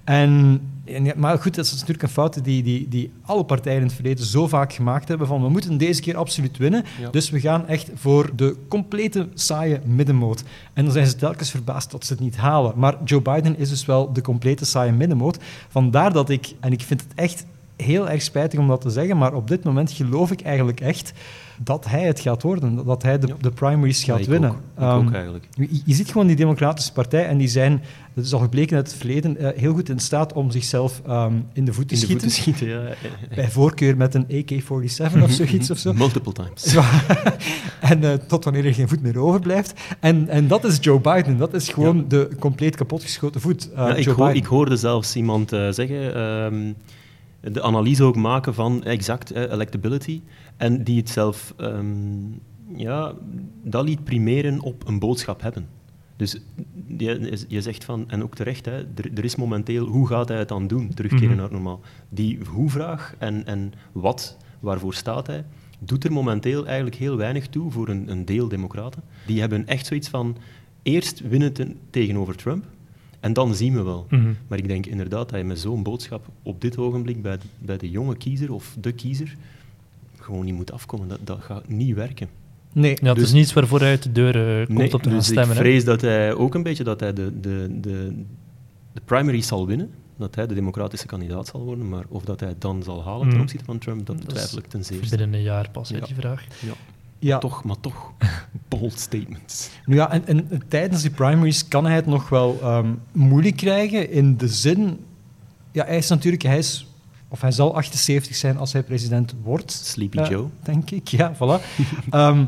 En, 0.04 0.60
en 0.84 1.12
maar 1.16 1.38
goed, 1.38 1.54
dat 1.54 1.64
is 1.64 1.72
natuurlijk 1.72 2.02
een 2.02 2.08
fout 2.08 2.44
die, 2.44 2.62
die, 2.62 2.88
die 2.88 3.10
alle 3.24 3.44
partijen 3.44 3.78
in 3.80 3.86
het 3.86 3.94
verleden 3.94 4.24
zo 4.24 4.48
vaak 4.48 4.72
gemaakt 4.72 5.08
hebben 5.08 5.26
van 5.26 5.42
we 5.42 5.48
moeten 5.48 5.78
deze 5.78 6.00
keer 6.00 6.16
absoluut 6.16 6.56
winnen, 6.56 6.84
Ja. 7.00 7.10
dus 7.10 7.30
we 7.30 7.40
gaan 7.40 7.68
echt 7.68 7.90
voor 7.94 8.30
de 8.36 8.56
complete 8.68 9.28
saaie 9.34 9.80
middenmoot. 9.84 10.42
En 10.72 10.84
dan 10.84 10.92
zijn 10.92 11.06
ze 11.06 11.16
telkens 11.16 11.50
verbaasd 11.50 11.90
dat 11.90 12.04
ze 12.06 12.12
het 12.12 12.22
niet 12.22 12.36
halen. 12.36 12.72
Maar 12.76 12.96
Joe 13.04 13.20
Biden 13.22 13.58
is 13.58 13.68
dus 13.68 13.86
wel 13.86 14.12
de 14.12 14.20
complete 14.20 14.64
saaie 14.64 14.92
middenmoot. 14.92 15.38
Vandaar 15.68 16.12
dat 16.12 16.30
ik, 16.30 16.54
en 16.60 16.72
ik 16.72 16.82
vind 16.82 17.00
het 17.00 17.12
echt 17.14 17.46
heel 17.82 18.08
erg 18.08 18.22
spijtig 18.22 18.58
om 18.58 18.68
dat 18.68 18.80
te 18.80 18.90
zeggen, 18.90 19.16
maar 19.18 19.34
op 19.34 19.48
dit 19.48 19.64
moment 19.64 19.92
geloof 19.92 20.30
ik 20.30 20.40
eigenlijk 20.40 20.80
echt 20.80 21.12
dat 21.64 21.84
hij 21.88 22.02
het 22.02 22.20
gaat 22.20 22.42
worden, 22.42 22.84
dat 22.84 23.02
hij 23.02 23.18
de, 23.18 23.34
de 23.40 23.50
primaries 23.50 24.04
gaat 24.04 24.18
ik 24.18 24.26
winnen. 24.26 24.50
ook. 24.50 24.56
Ik 24.56 24.82
Ehm, 24.82 25.06
ook 25.06 25.12
eigenlijk. 25.12 25.48
je, 25.54 25.68
je 25.84 25.94
ziet 25.94 26.10
gewoon 26.10 26.26
die 26.26 26.36
Democratische 26.36 26.92
Partij 26.92 27.26
en 27.26 27.38
die 27.38 27.48
zijn, 27.48 27.82
dat 28.14 28.24
is 28.24 28.32
al 28.32 28.38
gebleken 28.40 28.76
uit 28.76 28.86
het 28.86 28.96
verleden, 28.96 29.36
eh, 29.36 29.60
heel 29.60 29.72
goed 29.72 29.88
in 29.88 29.98
staat 29.98 30.32
om 30.32 30.50
zichzelf 30.50 31.02
ehm, 31.06 31.32
in 31.52 31.64
de 31.64 31.72
voet 31.72 31.88
te 31.88 31.94
In 31.94 32.00
de 32.00 32.06
voet 32.20 32.32
schieten. 32.32 32.68
ja. 32.68 32.80
Bij 33.34 33.50
voorkeur 33.50 33.96
met 33.96 34.14
een 34.14 34.26
AK-47 34.30 35.22
of 35.22 35.30
zoiets 35.40 35.70
of 35.70 35.78
zo. 35.78 35.92
Multiple 35.92 36.32
times. 36.32 36.74
En 37.80 38.04
eh, 38.04 38.12
tot 38.26 38.44
wanneer 38.44 38.66
er 38.66 38.74
geen 38.74 38.88
voet 38.88 39.02
meer 39.02 39.18
overblijft. 39.18 39.80
En, 40.00 40.28
en 40.28 40.48
dat 40.48 40.64
is 40.64 40.78
Joe 40.80 41.00
Biden. 41.00 41.36
Dat 41.38 41.54
is 41.54 41.68
gewoon 41.68 42.04
de 42.08 42.28
compleet 42.38 42.76
kapotgeschoten 42.76 43.40
voet. 43.40 43.70
eh, 43.72 43.92
ik, 43.98 44.06
hoor- 44.06 44.34
ik 44.34 44.44
hoorde 44.46 44.76
zelfs 44.76 45.16
iemand 45.16 45.48
zeggen, 45.48 46.14
ehm, 46.14 46.72
de 47.42 47.62
analyse 47.62 48.02
ook 48.04 48.16
maken 48.16 48.54
van 48.54 48.84
exact 48.84 49.30
eh, 49.30 49.42
electability, 49.42 50.20
en 50.56 50.84
die 50.84 50.96
het 50.96 51.08
zelf, 51.08 51.54
ehm, 51.56 51.96
ja, 52.76 53.12
dat 53.64 53.84
liet 53.84 54.04
primeren 54.04 54.60
op 54.60 54.88
een 54.88 54.98
boodschap 54.98 55.42
hebben. 55.42 55.66
Dus 56.16 56.40
je, 56.96 57.44
je 57.48 57.62
zegt 57.62 57.84
van, 57.84 58.10
en 58.10 58.22
ook 58.22 58.34
terecht, 58.34 58.64
hè, 58.64 58.72
er, 58.78 59.10
er 59.14 59.24
is 59.24 59.36
momenteel, 59.36 59.86
hoe 59.86 60.06
gaat 60.06 60.28
hij 60.28 60.38
het 60.38 60.48
dan 60.48 60.66
doen, 60.66 60.94
terugkeren 60.94 61.28
Mhm. 61.28 61.36
naar 61.36 61.52
normaal? 61.52 61.80
Die 62.08 62.38
hoe-vraag 62.48 63.14
en, 63.18 63.46
en 63.46 63.72
wat, 63.92 64.36
waarvoor 64.60 64.94
staat 64.94 65.26
hij, 65.26 65.44
doet 65.78 66.04
er 66.04 66.12
momenteel 66.12 66.66
eigenlijk 66.66 66.96
heel 66.96 67.16
weinig 67.16 67.48
toe 67.48 67.70
voor 67.70 67.88
een, 67.88 68.10
een 68.10 68.24
deel 68.24 68.48
democraten. 68.48 69.02
Die 69.26 69.40
hebben 69.40 69.66
echt 69.66 69.86
zoiets 69.86 70.08
van, 70.08 70.36
eerst 70.82 71.20
winnen 71.28 71.52
ten- 71.52 71.76
tegenover 71.90 72.36
Trump, 72.36 72.64
en 73.22 73.32
dan 73.32 73.54
zien 73.54 73.74
we 73.74 73.82
wel. 73.82 74.06
Mhm. 74.10 74.32
Maar 74.48 74.58
ik 74.58 74.68
denk 74.68 74.86
inderdaad 74.86 75.28
dat 75.28 75.38
je 75.38 75.44
met 75.44 75.60
zo'n 75.60 75.82
boodschap 75.82 76.26
op 76.42 76.60
dit 76.60 76.78
ogenblik 76.78 77.22
bij 77.22 77.36
de, 77.36 77.44
bij 77.58 77.76
de 77.76 77.90
jonge 77.90 78.16
kiezer 78.16 78.52
of 78.52 78.76
de 78.80 78.92
kiezer 78.92 79.36
gewoon 80.20 80.44
niet 80.44 80.54
moet 80.54 80.72
afkomen. 80.72 81.08
Dat, 81.08 81.18
dat 81.24 81.40
gaat 81.40 81.68
niet 81.68 81.94
werken. 81.94 82.28
Nee. 82.72 82.96
Ja, 83.02 83.06
het 83.08 83.14
Dus- 83.16 83.24
is 83.24 83.32
niets 83.32 83.52
waarvoor 83.52 83.80
hij 83.80 83.88
uit 83.90 84.02
de 84.02 84.12
deur 84.12 84.58
eh, 84.60 84.66
komt 84.66 84.78
Nee, 84.78 84.92
op 84.94 85.02
te 85.02 85.08
gaan 85.08 85.18
dus 85.18 85.26
stemmen. 85.26 85.48
ik 85.50 85.54
hè. 85.56 85.58
vrees 85.60 85.84
dat 85.84 86.00
hij 86.00 86.34
ook 86.34 86.54
een 86.54 86.62
beetje 86.62 86.84
dat 86.84 87.00
hij 87.00 87.12
de, 87.12 87.40
de, 87.40 87.68
de, 87.80 88.12
de 88.92 89.00
primary 89.04 89.40
zal 89.40 89.66
winnen. 89.66 89.90
Dat 90.16 90.34
hij 90.34 90.46
de 90.46 90.54
democratische 90.54 91.06
kandidaat 91.06 91.46
zal 91.46 91.60
worden. 91.64 91.88
Maar 91.88 92.04
of 92.08 92.24
dat 92.24 92.40
hij 92.40 92.48
het 92.48 92.60
dan 92.60 92.82
zal 92.82 93.04
halen 93.04 93.20
ten 93.20 93.28
Mhm. 93.32 93.40
opzichte 93.40 93.64
van 93.64 93.78
Trump, 93.78 94.06
dat 94.06 94.16
Dat 94.16 94.26
betwijfel 94.26 94.58
is 94.58 94.64
ik 94.64 94.70
ten 94.70 94.84
zeerste. 94.84 95.16
Binnen 95.16 95.34
een 95.38 95.44
jaar 95.44 95.70
pas, 95.70 95.88
Ja. 95.88 96.00
die 96.00 96.14
vraag. 96.14 96.44
Ja. 96.60 96.72
Ja. 97.22 97.38
Toch, 97.38 97.64
maar 97.64 97.80
toch. 97.80 98.12
Bold 98.68 99.00
statements. 99.00 99.70
Nu 99.84 99.94
ja, 99.94 100.10
en, 100.10 100.26
en 100.26 100.62
tijdens 100.68 101.02
die 101.02 101.10
primaries 101.10 101.68
kan 101.68 101.84
hij 101.84 101.94
het 101.94 102.06
nog 102.06 102.28
wel 102.28 102.58
ehm, 102.62 102.92
moeilijk 103.12 103.56
krijgen 103.56 104.10
in 104.10 104.36
de 104.36 104.48
zin... 104.48 105.04
Ja, 105.72 105.84
hij 105.84 105.96
is 105.96 106.08
natuurlijk... 106.08 106.42
Hij 106.42 106.58
is, 106.58 106.86
of 107.28 107.40
hij 107.40 107.50
zal 107.50 107.74
78 107.76 108.36
zijn 108.36 108.58
als 108.58 108.72
hij 108.72 108.82
president 108.82 109.34
wordt. 109.42 109.70
Sleepy 109.72 110.18
eh, 110.18 110.30
Joe. 110.30 110.48
Denk 110.62 110.90
ik, 110.90 111.08
ja, 111.08 111.34
voilà. 111.34 111.62
Ehm, 112.10 112.44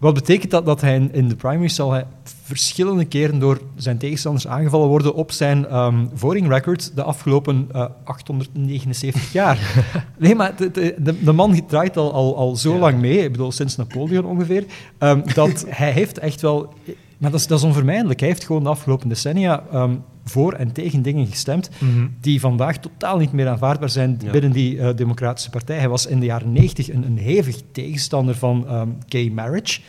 wat 0.00 0.14
betekent 0.14 0.50
dat? 0.50 0.66
Dat 0.66 0.80
hij 0.80 1.08
in, 1.12 1.28
de 1.28 1.36
primaries 1.36 1.74
zal 1.74 1.92
hij 1.92 2.06
verschillende 2.42 3.04
keren 3.04 3.38
door 3.38 3.60
zijn 3.76 3.98
tegenstanders 3.98 4.46
aangevallen 4.46 4.88
worden 4.88 5.14
op 5.14 5.32
zijn 5.32 5.66
ehm 5.66 6.06
voting 6.14 6.48
record 6.48 6.96
de 6.96 7.02
afgelopen 7.02 7.68
eh, 7.72 7.86
879 8.04 9.32
jaar. 9.32 9.84
nee, 10.18 10.34
maar 10.34 10.56
de, 10.56 10.70
de, 10.70 10.94
de, 10.98 11.24
de 11.24 11.32
man 11.32 11.66
draait 11.66 11.96
al, 11.96 12.12
al, 12.12 12.36
al 12.36 12.56
zo 12.56 12.78
lang 12.78 13.00
mee, 13.00 13.18
ik 13.18 13.30
bedoel 13.30 13.52
sinds 13.52 13.76
Napoleon 13.76 14.24
ongeveer, 14.24 14.64
ehm, 14.98 15.20
dat 15.34 15.64
hij 15.68 15.92
heeft 15.92 16.18
echt 16.18 16.40
wel... 16.40 16.74
Maar 17.18 17.30
dat 17.30 17.40
is, 17.40 17.46
dat 17.46 17.58
is 17.58 17.64
onvermijdelijk. 17.64 18.20
Hij 18.20 18.28
heeft 18.28 18.44
gewoon 18.44 18.62
de 18.62 18.68
afgelopen 18.68 19.08
decennia 19.08 19.64
ehm, 19.72 19.94
voor 20.30 20.52
en 20.52 20.72
tegen 20.72 21.02
dingen 21.02 21.26
gestemd 21.26 21.70
Mhm. 21.78 22.06
die 22.20 22.40
vandaag 22.40 22.78
totaal 22.78 23.18
niet 23.18 23.32
meer 23.32 23.48
aanvaardbaar 23.48 23.90
zijn 23.90 24.18
Ja. 24.24 24.30
binnen 24.30 24.52
die 24.52 24.78
eh, 24.78 24.96
democratische 24.96 25.50
partij. 25.50 25.78
Hij 25.78 25.88
was 25.88 26.06
in 26.06 26.20
de 26.20 26.26
jaren 26.26 26.52
90 26.52 26.90
een, 26.92 27.04
een 27.04 27.18
hevig 27.18 27.56
tegenstander 27.72 28.34
van 28.34 28.66
ehm, 28.68 28.88
gay 29.08 29.30
marriage. 29.30 29.80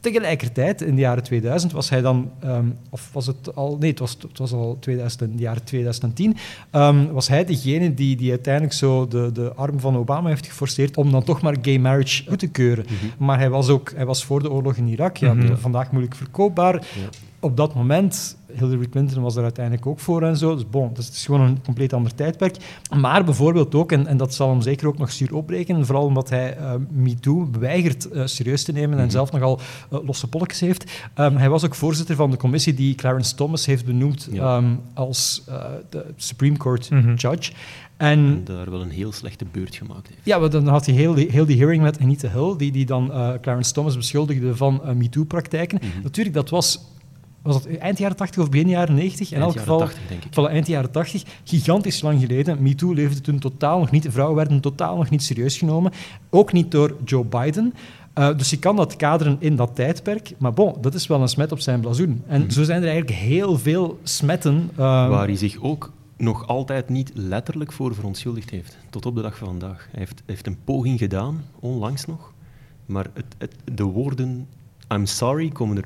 Tegelijkertijd, 0.00 0.82
in 0.82 0.94
de 0.94 1.00
jaren 1.00 1.22
2000, 1.22 1.72
was 1.72 1.90
hij 1.90 2.00
dan, 2.00 2.30
ehm, 2.40 2.64
of 2.90 3.10
was 3.12 3.26
het 3.26 3.54
al, 3.54 3.76
nee, 3.80 3.90
het 3.90 3.98
was, 3.98 4.16
het 4.28 4.38
was 4.38 4.52
al 4.52 4.76
2000, 4.80 5.22
in 5.22 5.36
de 5.36 5.42
jaren 5.42 5.64
2010, 5.64 6.36
ehm, 6.70 7.06
was 7.12 7.28
hij 7.28 7.44
degene 7.44 7.94
die, 7.94 8.16
die 8.16 8.30
uiteindelijk 8.30 8.74
zo 8.74 9.08
de, 9.08 9.30
de 9.32 9.52
arm 9.54 9.80
van 9.80 9.96
Obama 9.96 10.28
heeft 10.28 10.46
geforceerd 10.46 10.96
om 10.96 11.10
dan 11.10 11.24
toch 11.24 11.40
maar 11.40 11.56
gay 11.62 11.78
marriage 11.78 12.22
goed 12.28 12.38
te 12.38 12.48
keuren. 12.48 12.86
Maar 13.18 13.38
hij 13.38 13.50
was 13.50 13.68
ook, 13.68 13.92
hij 13.96 14.06
was 14.06 14.24
voor 14.24 14.42
de 14.42 14.50
oorlog 14.50 14.76
in 14.76 14.88
Irak, 14.88 15.16
ja, 15.16 15.34
Mhm. 15.34 15.56
vandaag 15.56 15.90
moeilijk 15.90 16.14
verkoopbaar. 16.14 16.82
Op 17.42 17.56
dat 17.56 17.74
moment, 17.74 18.36
Hillary 18.52 18.86
Clinton 18.88 19.22
was 19.22 19.36
er 19.36 19.42
uiteindelijk 19.42 19.86
ook 19.86 20.00
voor 20.00 20.22
en 20.22 20.36
zo. 20.36 20.54
Dus 20.54 20.68
bon, 20.70 20.90
dus 20.94 21.06
het 21.06 21.14
is 21.14 21.24
gewoon 21.24 21.40
een 21.40 21.62
compleet 21.64 21.92
ander 21.92 22.14
tijdperk. 22.14 22.56
Maar 22.96 23.24
bijvoorbeeld 23.24 23.74
ook, 23.74 23.92
en, 23.92 24.06
en 24.06 24.16
dat 24.16 24.34
zal 24.34 24.50
hem 24.50 24.60
zeker 24.62 24.86
ook 24.86 24.98
nog 24.98 25.12
zuur 25.12 25.34
opbreken, 25.34 25.86
vooral 25.86 26.04
omdat 26.04 26.28
hij 26.30 26.56
eh, 26.56 26.72
MeToo 26.90 27.48
weigert 27.58 28.10
eh, 28.10 28.22
serieus 28.26 28.64
te 28.64 28.72
nemen 28.72 28.98
en 28.98 29.10
zelf 29.10 29.32
nogal 29.32 29.60
eh, 29.90 29.98
losse 30.04 30.28
polletjes 30.28 30.60
heeft. 30.60 30.84
Ehm, 31.14 31.36
hij 31.36 31.48
was 31.48 31.64
ook 31.64 31.74
voorzitter 31.74 32.16
van 32.16 32.30
de 32.30 32.36
commissie 32.36 32.74
die 32.74 32.94
Clarence 32.94 33.34
Thomas 33.34 33.66
heeft 33.66 33.84
benoemd 33.84 34.28
Ja. 34.32 34.56
ehm, 34.56 34.74
als 34.94 35.42
eh, 35.48 35.64
de 35.90 36.04
Supreme 36.16 36.56
Court 36.56 36.90
Mhm. 36.90 37.14
judge. 37.14 37.52
En 37.96 38.18
En 38.18 38.40
daar 38.44 38.70
wel 38.70 38.80
een 38.82 38.90
heel 38.90 39.12
slechte 39.12 39.44
beurt 39.52 39.74
gemaakt 39.74 40.08
heeft. 40.08 40.20
ja, 40.24 40.38
maar 40.38 40.50
dan 40.50 40.66
had 40.66 40.86
hij 40.86 40.94
heel 40.94 41.14
die, 41.14 41.30
heel 41.30 41.46
die 41.46 41.58
hearing 41.58 41.82
met 41.82 41.98
Anita 42.00 42.28
Hill, 42.28 42.54
die, 42.56 42.72
die 42.72 42.86
dan 42.86 43.12
Clarence 43.40 43.72
Thomas 43.72 43.96
beschuldigde 43.96 44.56
van 44.56 44.84
eh, 44.84 44.94
MeToo-praktijken. 44.94 45.78
Mhm. 45.82 46.02
Natuurlijk, 46.02 46.34
dat 46.36 46.50
was, 46.50 46.84
was 47.42 47.62
dat 47.62 47.72
eind 47.76 47.98
jaren 47.98 48.16
80 48.16 48.42
of 48.42 48.48
begin 48.50 48.68
jaren 48.68 48.94
90? 48.94 49.30
In 49.30 49.36
Eind 49.36 49.46
elk 49.48 49.58
geval, 49.58 49.78
80, 49.78 50.00
denk 50.08 50.24
ik. 50.24 50.30
Voilà, 50.32 50.52
eind 50.52 50.66
jaren 50.66 50.90
80. 50.90 51.22
Gigantisch 51.44 52.00
lang 52.02 52.20
geleden. 52.20 52.62
MeToo 52.62 52.92
leefde 52.92 53.20
toen 53.20 53.38
totaal 53.38 53.78
nog 53.78 53.90
niet. 53.90 54.06
Vrouwen 54.10 54.36
werden 54.36 54.60
totaal 54.60 54.96
nog 54.96 55.10
niet 55.10 55.22
serieus 55.22 55.58
genomen. 55.58 55.92
Ook 56.30 56.52
niet 56.52 56.70
door 56.70 56.96
Joe 57.04 57.24
Biden. 57.24 57.74
Eh, 58.14 58.36
dus 58.36 58.50
je 58.50 58.58
kan 58.58 58.76
dat 58.76 58.96
kaderen 58.96 59.36
in 59.38 59.56
dat 59.56 59.70
tijdperk. 59.74 60.32
Maar 60.38 60.52
bon, 60.52 60.74
dat 60.80 60.94
is 60.94 61.06
wel 61.06 61.20
een 61.22 61.28
smet 61.28 61.52
op 61.52 61.60
zijn 61.60 61.80
blazoen. 61.80 62.22
En 62.26 62.52
zo 62.52 62.62
zijn 62.64 62.82
er 62.82 62.88
eigenlijk 62.88 63.18
heel 63.18 63.58
veel 63.58 63.98
smetten. 64.02 64.70
eh, 64.72 64.78
Waar 65.08 65.26
hij 65.26 65.36
zich 65.36 65.62
ook 65.62 65.92
nog 66.16 66.46
altijd 66.46 66.88
niet 66.88 67.10
letterlijk 67.14 67.72
voor 67.72 67.94
verontschuldigd 67.94 68.50
heeft. 68.50 68.76
Tot 68.90 69.06
op 69.06 69.14
de 69.14 69.22
dag 69.22 69.36
van 69.36 69.46
vandaag. 69.48 69.88
Hij 69.90 69.98
heeft, 69.98 70.22
heeft 70.26 70.46
een 70.46 70.56
poging 70.64 70.98
gedaan, 70.98 71.44
onlangs 71.60 72.06
nog. 72.06 72.32
Maar 72.86 73.06
het, 73.14 73.24
het, 73.38 73.54
de 73.74 73.82
woorden 73.84 74.46
I'm 74.94 75.06
sorry 75.06 75.48
komen 75.48 75.76
er, 75.76 75.84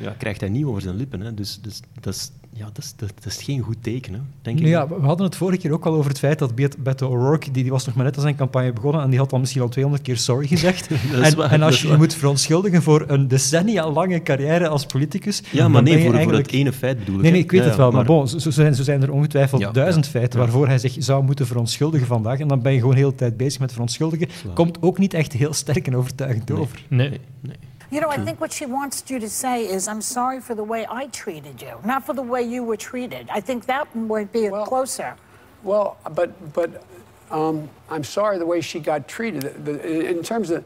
ja, 0.00 0.14
krijgt 0.18 0.40
hij 0.40 0.48
niet 0.50 0.64
over 0.64 0.82
zijn 0.82 0.96
lippen. 0.96 1.20
Hè. 1.20 1.34
Dus, 1.34 1.58
dus 1.62 1.80
dat, 2.00 2.14
is, 2.14 2.30
ja, 2.52 2.64
dat, 2.72 2.78
is, 2.84 2.92
dat, 2.96 3.12
dat 3.14 3.26
is 3.32 3.42
geen 3.42 3.60
goed 3.60 3.76
teken, 3.80 4.12
hè, 4.12 4.20
denk 4.42 4.58
ik. 4.60 4.66
Ja, 4.66 4.88
we 4.88 4.94
hadden 5.00 5.26
het 5.26 5.36
vorige 5.36 5.58
keer 5.58 5.72
ook 5.72 5.86
al 5.86 5.94
over 5.94 6.10
het 6.10 6.18
feit 6.18 6.38
dat 6.38 6.54
Bet- 6.54 6.82
Beto 6.82 7.08
O'Rourke, 7.08 7.50
die, 7.50 7.62
die 7.62 7.72
was 7.72 7.86
nog 7.86 7.94
maar 7.94 8.04
net 8.04 8.16
aan 8.16 8.22
zijn 8.22 8.36
campagne 8.36 8.72
begonnen 8.72 9.02
en 9.02 9.10
die 9.10 9.18
had 9.18 9.32
al 9.32 9.38
misschien 9.38 9.62
al 9.62 9.68
200 9.68 10.04
keer 10.06 10.16
sorry 10.16 10.46
gezegd. 10.56 10.88
En, 11.22 11.36
waar, 11.36 11.50
en 11.52 11.62
als 11.62 11.82
je 11.82 11.88
je 11.88 11.96
moet 11.96 12.14
verontschuldigen 12.14 12.82
voor 12.82 13.04
een 13.06 13.28
decennia 13.28 13.90
lange 13.90 14.22
carrière 14.22 14.68
als 14.68 14.86
politicus... 14.86 15.42
Ja, 15.50 15.68
maar 15.68 15.82
nee, 15.82 15.92
voor, 15.94 16.02
voor 16.04 16.14
eigenlijk- 16.14 16.44
dat 16.44 16.54
ene 16.54 16.72
feit 16.72 16.98
bedoel 16.98 17.16
ik. 17.16 17.22
Nee, 17.22 17.30
nee, 17.30 17.40
ik 17.40 17.50
weet 17.50 17.60
Ja, 17.60 17.66
het 17.66 17.76
wel, 17.76 17.90
maar, 17.90 18.04
bon, 18.04 18.28
zo, 18.28 18.38
zo 18.38 18.50
zijn, 18.50 18.74
zo 18.74 18.82
zijn 18.82 19.02
er 19.02 19.12
ongetwijfeld 19.12 19.60
Ja, 19.60 19.70
duizend 19.70 20.04
ja, 20.04 20.10
feiten 20.10 20.38
ja. 20.38 20.44
waarvoor 20.44 20.66
hij 20.66 20.78
zich 20.78 20.96
zou 20.98 21.24
moeten 21.24 21.46
verontschuldigen 21.46 22.06
vandaag. 22.06 22.38
En 22.38 22.48
dan 22.48 22.62
ben 22.62 22.72
je 22.72 22.78
gewoon 22.78 22.94
de 22.94 23.00
hele 23.00 23.14
tijd 23.14 23.36
bezig 23.36 23.60
met 23.60 23.72
verontschuldigen. 23.72 24.28
Komt 24.54 24.78
ook 24.82 24.98
niet 24.98 25.14
echt 25.14 25.32
heel 25.32 25.52
sterk 25.52 25.86
en 25.86 25.96
overtuigend 25.96 26.50
over. 26.50 26.84
Nee. 26.88 27.08
nee. 27.40 27.56
You 27.90 28.00
know, 28.00 28.08
I 28.08 28.18
think 28.18 28.40
what 28.40 28.52
she 28.52 28.66
wants 28.66 29.02
you 29.08 29.18
to 29.18 29.28
say 29.28 29.66
is, 29.66 29.88
I'm 29.88 30.00
sorry 30.00 30.40
for 30.40 30.54
the 30.54 30.62
way 30.62 30.86
I 30.88 31.08
treated 31.08 31.60
you, 31.60 31.78
not 31.84 32.06
for 32.06 32.12
the 32.12 32.22
way 32.22 32.42
you 32.42 32.62
were 32.62 32.76
treated. 32.76 33.28
I 33.32 33.40
think 33.40 33.66
that 33.66 33.94
might 33.96 34.32
be 34.32 34.48
closer. 34.48 35.16
Well, 35.64 35.98
but 36.14 36.52
but 36.54 36.84
um, 37.30 37.68
I'm 37.90 38.04
sorry 38.04 38.38
the 38.38 38.46
way 38.46 38.60
she 38.60 38.78
got 38.80 39.08
treated. 39.08 39.42
The, 39.42 39.72
the, 39.72 40.08
in 40.08 40.22
terms 40.22 40.50
of, 40.50 40.64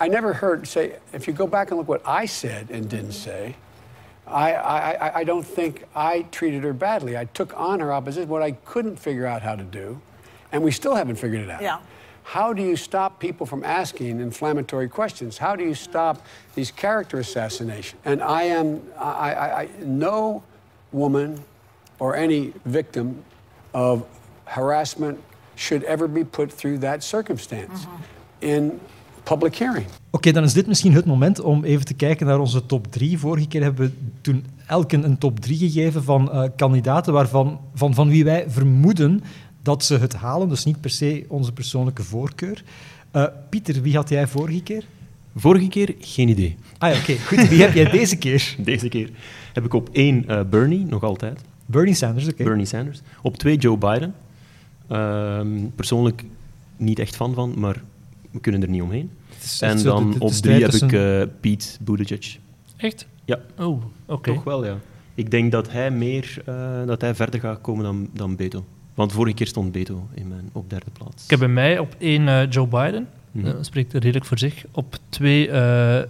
I 0.00 0.08
never 0.08 0.32
heard 0.32 0.66
say. 0.66 0.96
If 1.12 1.26
you 1.26 1.34
go 1.34 1.46
back 1.46 1.70
and 1.70 1.78
look 1.78 1.88
what 1.88 2.02
I 2.06 2.24
said 2.26 2.70
and 2.70 2.88
didn't 2.88 3.12
say, 3.12 3.54
I, 4.26 4.52
I, 4.54 4.92
I- 5.08 5.18
I 5.20 5.24
don't 5.24 5.44
think 5.46 5.84
I 5.94 6.22
treated 6.32 6.64
her 6.64 6.72
badly. 6.72 7.16
I 7.18 7.26
took 7.26 7.58
on 7.58 7.80
her 7.80 7.92
opposition. 7.92 8.28
What 8.30 8.42
I 8.42 8.52
couldn't 8.52 8.96
figure 8.96 9.26
out 9.26 9.42
how 9.42 9.56
to 9.56 9.64
do 9.64 10.00
And 10.52 10.62
we 10.62 10.70
still 10.70 10.94
haven't 10.94 11.16
figured 11.16 11.40
it 11.42 11.50
out. 11.50 11.60
Yeah. 11.62 11.78
How 12.22 12.52
do 12.52 12.62
you 12.62 12.76
stop 12.76 13.18
people 13.18 13.46
from 13.46 13.64
asking 13.64 14.20
inflammatory 14.20 14.88
questions? 14.88 15.38
How 15.38 15.56
do 15.56 15.64
you 15.64 15.74
stop 15.74 16.16
these 16.54 16.72
character 16.74 17.18
assassination? 17.18 17.98
And 18.04 18.20
I 18.20 18.42
am, 18.42 18.80
I, 18.98 19.34
I, 19.34 19.62
I, 19.62 19.68
no 19.84 20.42
woman 20.90 21.44
or 21.98 22.16
any 22.16 22.52
victim 22.64 23.24
of 23.72 24.04
harassment 24.44 25.18
should 25.54 25.84
ever 25.84 26.08
be 26.08 26.24
put 26.24 26.52
through 26.52 26.78
that 26.78 27.02
circumstance 27.02 27.86
in 28.40 28.80
public 29.22 29.56
hearing. 29.56 29.86
Oké, 30.10 30.32
dan 30.32 30.42
is 30.42 30.52
dit 30.52 30.66
misschien 30.66 30.92
het 30.92 31.06
moment 31.06 31.40
om 31.40 31.64
even 31.64 31.84
te 31.84 31.94
kijken 31.94 32.26
naar 32.26 32.38
onze 32.38 32.66
top 32.66 32.92
3. 32.92 33.18
Vorige 33.18 33.48
keer 33.48 33.62
hebben 33.62 33.86
we 33.86 34.20
toen 34.20 34.44
elk 34.66 34.92
een, 34.92 35.04
een 35.04 35.18
top 35.18 35.40
3 35.40 35.58
gegeven 35.58 36.02
van 36.02 36.32
eh, 36.32 36.42
kandidaten 36.56 37.12
waarvan, 37.12 37.60
van, 37.74 37.94
van 37.94 38.08
wie 38.08 38.24
wij 38.24 38.44
vermoeden 38.48 39.22
dat 39.62 39.84
ze 39.84 39.98
het 39.98 40.12
halen. 40.14 40.48
Dus 40.48 40.64
niet 40.64 40.80
per 40.80 40.90
se 40.90 41.24
onze 41.28 41.52
persoonlijke 41.52 42.02
voorkeur. 42.02 42.62
Eh, 43.10 43.26
Pieter, 43.48 43.82
wie 43.82 43.94
had 43.96 44.08
jij 44.08 44.26
vorige 44.26 44.62
keer? 44.62 44.84
Vorige 45.36 45.68
keer 45.68 45.94
geen 46.00 46.28
idee. 46.28 46.56
Ah 46.78 46.92
ja, 46.94 46.98
oké. 47.00 47.16
Goed, 47.16 47.48
wie 47.48 47.60
heb 47.62 47.74
jij 47.74 47.90
deze 47.90 48.16
keer? 48.16 48.54
Deze 48.64 48.88
keer 48.88 49.10
heb 49.52 49.64
ik 49.64 49.74
op 49.74 49.88
één 49.92 50.28
eh, 50.28 50.40
Bernie, 50.50 50.84
nog 50.84 51.02
altijd. 51.02 51.40
Bernie 51.66 51.94
Sanders, 51.94 52.28
oké. 52.28 52.44
Bernie 52.44 52.66
Sanders. 52.66 53.00
Op 53.22 53.36
twee 53.36 53.56
Joe 53.56 53.76
Biden. 53.76 54.14
Ehm, 54.88 55.48
persoonlijk 55.74 56.24
niet 56.76 56.98
echt 56.98 57.16
fan 57.16 57.34
van, 57.34 57.54
maar 57.56 57.82
we 58.30 58.40
kunnen 58.40 58.62
er 58.62 58.68
niet 58.68 58.82
omheen. 58.82 59.10
En 59.60 59.76
de- 59.76 59.82
dan 59.82 60.10
de- 60.12 60.18
de 60.18 60.24
op 60.24 60.30
drie 60.32 60.62
heb 60.62 60.72
ik 60.72 60.92
eh, 60.92 61.22
Pete 61.40 61.66
Buttigieg. 61.80 62.38
Echt? 62.76 63.06
Ja. 63.24 63.38
Oh, 63.58 63.82
oké. 64.06 64.32
Toch 64.34 64.44
wel, 64.44 64.64
ja. 64.64 64.78
Ik 65.14 65.30
denk 65.30 65.52
dat 65.52 65.70
hij 65.70 65.90
meer, 65.90 66.42
eh, 66.46 66.86
dat 66.86 67.00
hij 67.00 67.14
verder 67.14 67.40
gaat 67.40 67.60
komen 67.60 67.84
dan, 67.84 68.08
dan 68.12 68.36
Beto. 68.36 68.64
Want 68.94 69.12
vorige 69.12 69.34
keer 69.34 69.46
stond 69.46 69.72
Beto 69.72 70.08
in 70.14 70.28
mijn, 70.28 70.50
op 70.52 70.70
derde 70.70 70.90
plaats. 70.92 71.24
Ik 71.24 71.30
heb 71.30 71.38
bij 71.38 71.48
mij 71.48 71.78
op 71.78 71.94
één 71.98 72.28
eh, 72.28 72.50
Joe 72.50 72.66
Biden. 72.66 73.08
Mhm. 73.32 73.44
Dat 73.44 73.66
spreekt 73.66 73.92
redelijk 73.92 74.24
voor 74.24 74.38
zich. 74.38 74.64
Op 74.72 74.98
twee 75.08 75.48
eh, 75.50 76.02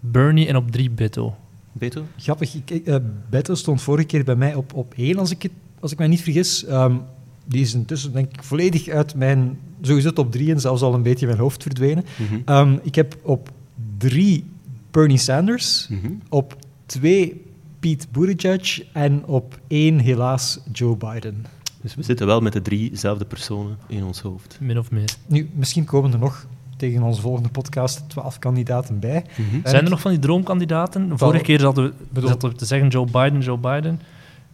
Bernie 0.00 0.46
en 0.46 0.56
op 0.56 0.70
drie 0.70 0.90
Beto. 0.90 1.34
Beto? 1.72 2.04
Grappig, 2.16 2.54
ik, 2.54 2.86
eh, 2.86 2.96
Beto 3.30 3.54
stond 3.54 3.82
vorige 3.82 4.06
keer 4.06 4.24
bij 4.24 4.34
mij 4.36 4.54
op, 4.54 4.74
op 4.74 4.94
één, 4.96 5.18
als 5.18 5.30
ik, 5.30 5.42
het, 5.42 5.52
als 5.80 5.92
ik 5.92 5.98
mij 5.98 6.06
niet 6.06 6.22
vergis. 6.22 6.64
Ehm, 6.64 6.96
die 7.44 7.60
is 7.60 7.74
intussen, 7.74 8.12
denk 8.12 8.32
ik, 8.32 8.42
volledig 8.42 8.88
uit 8.88 9.14
mijn 9.14 9.58
sowieso 9.82 10.12
top 10.12 10.32
drie 10.32 10.50
en 10.52 10.60
zelfs 10.60 10.82
al 10.82 10.94
een 10.94 11.02
beetje 11.02 11.26
mijn 11.26 11.38
hoofd 11.38 11.62
verdwenen. 11.62 12.04
Mhm. 12.18 12.40
Ehm, 12.44 12.76
ik 12.82 12.94
heb 12.94 13.16
op 13.22 13.50
drie 13.98 14.44
Bernie 14.90 15.18
Sanders, 15.18 15.88
Mhm. 15.90 16.12
op 16.28 16.56
twee 16.86 17.42
Pete 17.80 18.06
Buttigieg 18.10 18.84
en 18.92 19.26
op 19.26 19.60
één 19.66 19.98
helaas 19.98 20.60
Joe 20.72 20.96
Biden. 20.96 21.44
Dus 21.82 21.94
we 21.94 22.02
zitten 22.02 22.26
wel 22.26 22.40
met 22.40 22.52
de 22.52 22.62
driezelfde 22.62 23.24
personen 23.24 23.78
in 23.86 24.04
ons 24.04 24.20
hoofd. 24.20 24.56
Min 24.60 24.78
of 24.78 24.90
meer. 24.90 25.14
Nu, 25.26 25.50
misschien 25.54 25.84
komen 25.84 26.12
er 26.12 26.18
nog 26.18 26.46
tegen 26.76 27.02
onze 27.02 27.20
volgende 27.20 27.48
podcast 27.48 28.04
twaalf 28.08 28.38
kandidaten 28.38 28.98
bij. 28.98 29.24
Mhm. 29.36 29.54
En 29.62 29.70
Zijn 29.70 29.84
er 29.84 29.90
nog 29.90 30.00
van 30.00 30.10
die 30.10 30.20
droomkandidaten? 30.20 31.18
Vorige 31.18 31.42
keer 31.42 31.60
zaten 31.60 31.84
we, 31.84 31.92
bedoel- 32.10 32.28
zaten 32.28 32.48
we 32.48 32.54
te 32.54 32.64
zeggen 32.64 32.88
Joe 32.88 33.04
Biden, 33.06 33.40
Joe 33.40 33.58
Biden. 33.58 34.00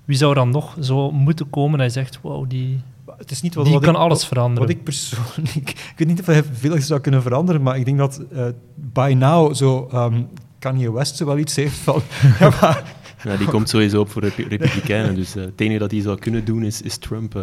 Wie 0.04 0.16
zou 0.16 0.30
er 0.30 0.36
dan 0.36 0.50
nog 0.50 0.76
zo 0.80 1.10
moeten 1.10 1.50
komen 1.50 1.72
en 1.72 1.78
hij 1.78 1.88
zegt, 1.90 2.18
wow, 2.22 2.50
die, 2.50 2.80
Het 3.18 3.30
is 3.30 3.42
niet 3.42 3.54
wat, 3.54 3.64
die 3.64 3.74
wat 3.74 3.82
kan 3.82 3.94
ik, 3.94 4.00
alles 4.00 4.26
veranderen. 4.26 4.68
Wat 4.68 4.76
ik 4.76 4.82
persoonlijk... 4.84 5.68
Ik 5.92 5.94
weet 5.96 6.08
niet 6.08 6.20
of 6.20 6.26
hij 6.26 6.44
veel 6.52 6.80
zou 6.80 7.00
kunnen 7.00 7.22
veranderen, 7.22 7.62
maar 7.62 7.78
ik 7.78 7.84
denk 7.84 7.98
dat 7.98 8.20
eh 8.32 8.46
by 8.74 9.14
now 9.18 9.54
zo 9.54 9.88
ehm, 9.92 10.22
Kanye 10.58 10.92
West 10.92 11.16
zo 11.16 11.26
wel 11.26 11.38
iets 11.38 11.56
heeft 11.56 11.76
van... 11.76 12.00
ja, 12.40 12.50
maar, 12.60 12.82
Ja, 13.28 13.36
die 13.36 13.46
komt 13.46 13.68
sowieso 13.68 14.00
op 14.00 14.10
voor 14.10 14.20
de 14.20 14.28
Repu- 14.36 14.48
Republikeinen. 14.48 15.14
Dus 15.14 15.36
eh, 15.36 15.42
het 15.44 15.60
enige 15.60 15.78
dat 15.78 15.90
hij 15.90 16.00
zou 16.00 16.18
kunnen 16.18 16.44
doen 16.44 16.62
is, 16.62 16.82
is 16.82 16.96
Trump 16.96 17.34
eh, 17.36 17.42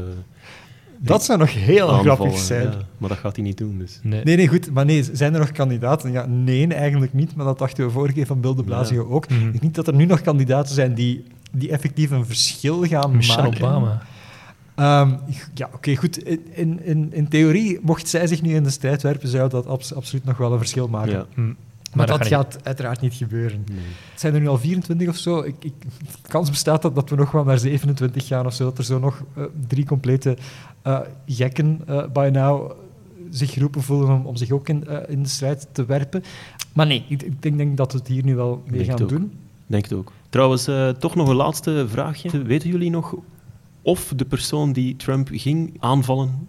dat 1.00 1.24
zou 1.24 1.40
nog 1.40 1.54
heel 1.54 1.82
aanvallen. 1.92 2.16
grappig 2.16 2.38
zijn. 2.40 2.64
Ja, 2.64 2.78
maar 2.98 3.10
dat 3.10 3.18
gaat 3.18 3.36
hij 3.36 3.46
niet 3.46 3.58
doen. 3.58 3.78
Dus. 3.78 4.00
nee. 4.04 4.24
Nee, 4.24 4.36
nee, 4.36 4.48
goed. 4.48 4.72
Maar 4.72 4.86
nee, 4.86 5.04
zijn 5.14 5.34
er 5.34 5.40
nog 5.40 5.52
kandidaten? 5.52 6.12
Ja, 6.12 6.26
nee, 6.26 6.68
eigenlijk 6.68 7.14
niet. 7.14 7.36
Maar 7.36 7.46
dat 7.46 7.60
dachten 7.60 7.86
we 7.86 7.92
vorige 7.92 8.14
keer 8.14 8.26
van 8.26 8.42
Bill 8.42 8.56
de 8.56 8.64
Blasio 8.64 9.08
ook. 9.10 9.30
Mhm. 9.30 9.40
Ik 9.46 9.52
denk 9.52 9.64
niet 9.64 9.76
dat 9.76 9.88
er 9.88 9.94
nu 9.96 10.06
nog 10.06 10.22
kandidaten 10.22 10.76
zijn 10.76 10.94
die, 10.94 11.24
die 11.52 11.70
effectief 11.70 12.12
een 12.12 12.26
verschil 12.26 12.84
gaan 12.84 13.16
Michelle 13.16 13.42
maken. 13.50 13.66
Obama. 13.66 14.02
Ehm, 14.76 15.12
ja, 15.54 15.70
oké, 15.74 15.96
goed. 15.96 16.24
In, 16.54 16.80
in, 16.84 17.10
in 17.14 17.28
theorie, 17.28 17.80
mocht 17.82 18.08
zij 18.08 18.28
zich 18.28 18.42
nu 18.42 18.54
in 18.56 18.64
de 18.64 18.70
strijd 18.70 19.02
werpen, 19.02 19.28
zou 19.28 19.50
dat 19.50 19.68
abs- 19.68 19.94
absoluut 19.94 20.26
nog 20.26 20.38
wel 20.38 20.52
een 20.52 20.58
verschil 20.58 20.88
maken. 20.88 21.12
Ja. 21.12 21.26
Hm. 21.34 21.52
Maar, 21.96 22.08
dat 22.08 22.18
dat 22.18 22.28
gaat 22.28 22.58
uiteraard 22.64 23.02
niet 23.02 23.14
gebeuren. 23.14 23.64
Nee. 23.72 23.78
Het 24.12 24.20
zijn 24.20 24.34
er 24.34 24.40
nu 24.40 24.48
al 24.48 24.58
24 24.58 25.08
of 25.08 25.18
zo. 25.18 25.40
Ik, 25.40 25.56
ik, 25.60 25.74
de 25.82 26.28
kans 26.28 26.50
bestaat 26.50 26.82
dat, 26.82 26.96
dat 26.96 27.10
we 27.10 27.16
nog 27.16 27.32
wel 27.32 27.44
naar 27.44 27.60
27 27.60 28.28
gaan 28.28 28.46
of 28.46 28.54
zo. 28.54 28.64
Dat 28.64 28.78
er 28.78 28.84
zo 28.84 29.00
nog 29.00 29.24
eh, 29.34 29.44
drie 29.68 29.86
complete 29.86 30.38
eh, 30.82 31.00
gekken 31.26 31.82
eh 31.86 32.08
by 32.14 32.30
now 32.32 32.72
zich 33.30 33.52
geroepen 33.52 33.82
voelen 33.82 34.10
om, 34.10 34.26
om 34.26 34.36
zich 34.36 34.52
ook 34.52 34.70
in, 34.70 34.88
eh, 34.88 34.98
in 35.08 35.24
de 35.24 35.30
strijd 35.30 35.68
te 35.72 35.86
werpen. 35.86 36.24
Maar 36.74 36.86
nee, 36.86 37.06
ik, 37.10 37.24
ik 37.24 37.42
denk, 37.42 37.58
denk 37.58 37.78
dat 37.78 37.92
we 37.92 37.98
het 37.98 38.08
hier 38.08 38.24
nu 38.24 38.36
wel 38.36 38.64
mee 38.66 38.84
Denk 38.84 39.00
gaan 39.00 39.08
doen. 39.08 39.32
Denk 39.68 39.84
het 39.84 39.94
ook. 39.94 40.12
Trouwens, 40.30 40.68
eh, 40.68 40.90
toch 40.90 41.16
nog 41.16 41.28
een 41.28 41.36
laatste 41.36 41.86
vraagje. 41.88 42.44
Weten 42.44 42.70
jullie 42.70 42.90
nog 42.90 43.16
of 43.82 44.14
de 44.16 44.26
persoon 44.26 44.72
die 44.72 44.96
Trump 44.96 45.30
ging 45.32 45.74
aanvallen 45.80 46.48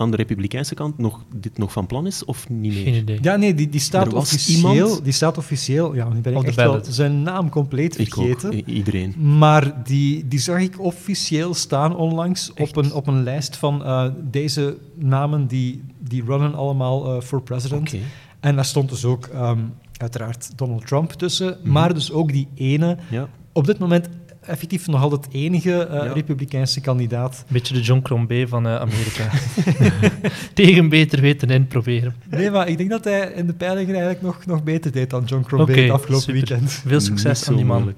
aan 0.00 0.10
de 0.10 0.16
republikeinse 0.16 0.74
kant 0.74 0.98
nog, 0.98 1.24
dit 1.34 1.58
nog 1.58 1.72
van 1.72 1.86
plan 1.86 2.06
is 2.06 2.24
of 2.24 2.48
niet 2.48 2.72
meer? 2.74 2.82
Geen 2.82 2.94
idee. 2.94 3.18
Ja, 3.22 3.36
nee, 3.36 3.54
die, 3.54 3.68
die, 3.68 3.80
staat, 3.80 4.12
officieel, 4.12 4.72
iemand- 4.74 5.04
die 5.04 5.12
staat 5.12 5.38
officieel... 5.38 5.94
Ja, 5.94 6.08
nu 6.08 6.20
ben 6.20 6.36
ik 6.36 6.42
echt 6.42 6.56
wel 6.56 6.80
zijn 6.88 7.22
naam 7.22 7.48
compleet 7.48 7.98
Ik 7.98 8.18
ook, 8.18 8.24
vergeten. 8.40 8.70
iedereen. 8.70 9.14
Maar 9.38 9.82
die, 9.84 10.28
die 10.28 10.38
zag 10.38 10.60
ik 10.60 10.80
officieel 10.80 11.54
staan 11.54 11.96
onlangs 11.96 12.52
op 12.56 12.76
een, 12.76 12.92
op 12.92 13.06
een 13.06 13.22
lijst 13.22 13.56
van 13.56 13.84
eh, 13.84 14.04
deze 14.30 14.76
namen 14.94 15.46
die, 15.46 15.82
die 15.98 16.24
runnen 16.24 16.54
allemaal 16.54 17.14
eh, 17.14 17.20
voor 17.20 17.42
president. 17.42 17.88
Oké. 17.88 18.02
En 18.40 18.54
daar 18.54 18.64
stond 18.64 18.88
dus 18.88 19.04
ook 19.04 19.26
ehm, 19.26 19.58
uiteraard 19.96 20.50
Donald 20.58 20.86
Trump 20.86 21.12
tussen, 21.12 21.58
maar 21.64 21.94
dus 21.94 22.12
ook 22.12 22.32
die 22.32 22.48
ene, 22.54 22.96
Ja. 23.10 23.28
op 23.52 23.66
dit 23.66 23.78
moment 23.78 24.08
effectief 24.48 24.86
nog 24.86 25.02
altijd 25.02 25.26
enige 25.32 25.86
eh, 25.86 26.04
Ja. 26.04 26.12
republikeinse 26.12 26.80
kandidaat. 26.80 27.44
Beetje 27.48 27.74
de 27.74 27.80
John 27.80 28.02
Crombie 28.02 28.46
van 28.46 28.66
eh, 28.66 28.76
Amerika. 28.76 29.28
Tegen 30.54 30.88
beter 30.88 31.20
weten 31.20 31.50
in 31.50 31.66
proberen. 31.66 32.14
Nee, 32.30 32.50
maar 32.50 32.68
ik 32.68 32.78
denk 32.78 32.90
dat 32.90 33.04
hij 33.04 33.32
in 33.34 33.46
de 33.46 33.52
peilingen 33.52 33.94
eigenlijk 33.94 34.22
nog, 34.22 34.46
nog 34.46 34.62
beter 34.62 34.92
deed 34.92 35.10
dan 35.10 35.24
John 35.24 35.42
Crombie 35.42 35.80
het 35.82 35.90
afgelopen 35.90 36.24
super. 36.34 36.48
weekend. 36.48 36.82
Veel 36.86 37.00
succes 37.00 37.48
aan 37.48 37.56
die 37.56 37.64
man. 37.64 37.94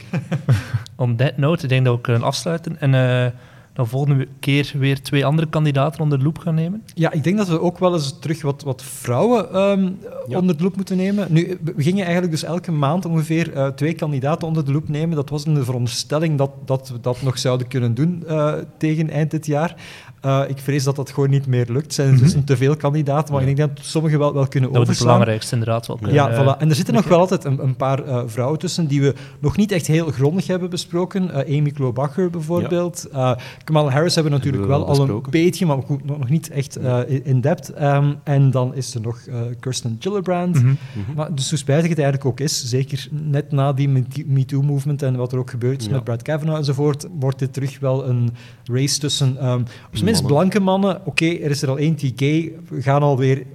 On 0.97 1.17
that 1.17 1.37
note, 1.47 1.63
ik 1.63 1.69
denk 1.69 1.85
dat 1.85 1.95
we 1.95 2.01
kunnen 2.01 2.23
afsluiten. 2.23 2.81
En 2.81 2.95
eh, 2.95 3.31
dan 3.73 3.89
volgende 3.89 4.29
keer 4.41 4.73
weer 4.79 5.03
twee 5.03 5.27
andere 5.27 5.49
kandidaten 5.49 6.01
onder 6.01 6.19
de 6.19 6.25
loep 6.25 6.39
gaan 6.39 6.55
nemen. 6.55 6.83
Ja, 6.95 7.13
ik 7.13 7.25
denk 7.25 7.37
dat 7.37 7.49
we 7.49 7.61
ook 7.61 7.79
wel 7.79 7.93
eens 7.93 8.19
terug 8.19 8.43
wat, 8.43 8.63
wat 8.63 8.83
vrouwen 8.83 9.53
ehm, 9.53 9.91
Ja. 10.29 10.39
onder 10.39 10.57
de 10.57 10.63
loep 10.63 10.77
moeten 10.77 10.97
nemen. 10.97 11.27
Nu, 11.33 11.59
we 11.63 11.83
gingen 11.83 12.03
eigenlijk 12.05 12.33
dus 12.33 12.43
elke 12.45 12.73
maand 12.73 13.05
ongeveer 13.05 13.53
eh, 13.53 13.67
twee 13.69 13.93
kandidaten 13.95 14.49
onder 14.49 14.65
de 14.65 14.73
loep 14.73 14.89
nemen. 14.89 15.17
Dat 15.17 15.31
was 15.31 15.45
in 15.45 15.55
de 15.55 15.65
veronderstelling 15.65 16.39
dat, 16.39 16.51
dat 16.65 16.89
we 16.89 17.01
dat 17.01 17.23
nog 17.23 17.39
zouden 17.39 17.67
kunnen 17.67 17.95
doen 17.95 18.25
eh, 18.27 18.55
tegen 18.79 19.11
eind 19.11 19.31
dit 19.31 19.47
jaar. 19.47 19.77
Eh, 20.21 20.43
ik 20.49 20.59
vrees 20.59 20.85
dat 20.85 20.97
dat 20.97 21.11
gewoon 21.11 21.31
niet 21.31 21.47
meer 21.47 21.67
lukt. 21.69 21.87
Er 21.87 21.93
zijn 21.93 22.17
dus 22.19 22.35
te 22.45 22.57
veel 22.57 22.77
kandidaten, 22.77 23.35
maar 23.35 23.43
ik 23.47 23.57
denk 23.57 23.69
dat 23.77 23.85
sommigen 23.87 24.19
wel, 24.19 24.35
wel 24.35 24.47
kunnen 24.49 24.69
Dat 24.73 24.79
we 24.79 24.85
de 24.85 24.91
overslaan. 24.91 25.13
belangrijkste 25.13 25.53
inderdaad 25.55 25.87
wel 25.87 25.97
kunnen. 25.97 26.15
Ja, 26.15 26.29
eh, 26.31 26.41
voilà. 26.41 26.59
En 26.59 26.69
er 26.69 26.75
zitten 26.75 26.95
nog 26.95 27.05
wel 27.09 27.19
altijd 27.19 27.45
een, 27.45 27.63
een 27.63 27.77
paar 27.77 28.05
eh, 28.05 28.23
vrouwen 28.27 28.59
tussen 28.59 28.87
die 28.87 29.01
we 29.01 29.15
nog 29.39 29.57
niet 29.57 29.73
echt 29.73 29.87
heel 29.87 30.07
grondig 30.11 30.47
hebben 30.47 30.71
besproken. 30.71 31.33
Amy 31.35 31.71
Klobuchar 31.71 32.31
bijvoorbeeld. 32.31 33.09
Eh, 33.13 33.33
Kamala 33.65 33.91
Harris 33.91 34.15
hebben 34.15 34.33
we 34.33 34.39
natuurlijk 34.39 34.63
Hebben 34.71 34.87
we 34.89 34.97
wel 34.97 35.09
al 35.09 35.15
een 35.25 35.31
beetje, 35.31 35.67
maar 35.67 35.83
goed, 35.83 36.05
nog 36.05 36.29
niet 36.29 36.51
echt 36.51 36.79
in- 37.25 37.41
depth. 37.41 37.73
Ehm, 37.73 38.13
en 38.25 38.51
dan 38.51 38.75
is 38.75 38.95
er 38.95 39.01
nog 39.01 39.19
Kirsten 39.61 39.97
Gillibrand. 40.01 40.55
mhm. 40.55 40.67
Mhm. 40.67 40.77
Maar 41.17 41.35
dus 41.35 41.49
hoe 41.49 41.59
spijtig 41.59 41.89
het 41.89 41.99
eigenlijk 41.99 42.29
ook 42.29 42.41
is, 42.41 42.65
zeker 42.65 43.09
net 43.11 43.53
na 43.53 43.73
die 43.73 43.89
Me- 43.89 44.05
MeToo-movement 44.27 45.03
en 45.03 45.17
wat 45.17 45.33
er 45.33 45.39
ook 45.39 45.51
gebeurd 45.51 45.81
is 45.81 45.87
Ja. 45.87 45.93
met 45.93 46.05
Brad 46.05 46.23
Kavanaugh 46.23 46.59
enzovoort, 46.59 47.07
wordt 47.19 47.39
dit 47.39 47.53
terug 47.53 47.79
wel 47.81 48.09
een 48.09 48.31
race 48.65 48.99
tussen, 48.99 49.37
ehm, 49.39 49.63
Mannen. 50.13 50.33
blanke 50.33 50.61
mannen. 50.61 51.01
Oké, 51.07 51.25
er 51.27 51.51
is 51.51 51.63
er 51.63 51.69
al 51.69 51.79
één 51.79 51.95
die 51.95 52.13
gay. 52.17 52.53
We 52.69 52.83
gaan 52.83 53.03
alweer 53.03 53.47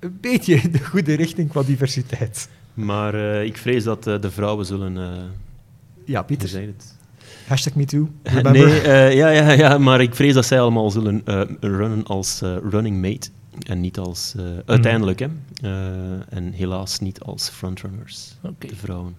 een 0.00 0.18
beetje 0.20 0.54
in 0.54 0.72
de 0.72 0.84
goede 0.84 1.14
richting 1.14 1.48
qua 1.48 1.62
diversiteit. 1.62 2.48
Maar 2.74 3.14
eh, 3.14 3.44
ik 3.44 3.56
vrees 3.56 3.84
dat 3.84 4.06
eh, 4.06 4.20
de 4.20 4.30
vrouwen 4.30 4.66
zullen... 4.66 4.96
eh 4.96 5.22
Ja, 6.04 6.22
Pieter. 6.22 6.60
je 6.60 6.66
het? 6.66 6.94
Hashtag 7.46 7.74
MeToo. 7.74 8.08
Remember? 8.22 8.52
Nee, 8.52 8.80
eh, 8.80 9.14
ja, 9.14 9.28
ja, 9.28 9.50
ja, 9.50 9.78
maar 9.78 10.00
ik 10.00 10.14
vrees 10.14 10.34
dat 10.34 10.46
zij 10.46 10.60
allemaal 10.60 10.90
zullen 10.90 11.22
eh, 11.24 11.40
runnen 11.60 12.04
als 12.06 12.42
eh, 12.42 12.56
running 12.70 13.00
mate. 13.00 13.28
En 13.66 13.80
niet 13.80 13.98
als... 13.98 14.34
eh, 14.38 14.44
uiteindelijk, 14.66 15.18
hè. 15.18 15.26
Eh, 15.62 15.70
en 16.28 16.52
helaas 16.52 16.98
niet 16.98 17.20
als 17.20 17.48
frontrunners, 17.48 18.36
Oké. 18.42 18.66
de 18.66 18.76
vrouwen. 18.76 19.16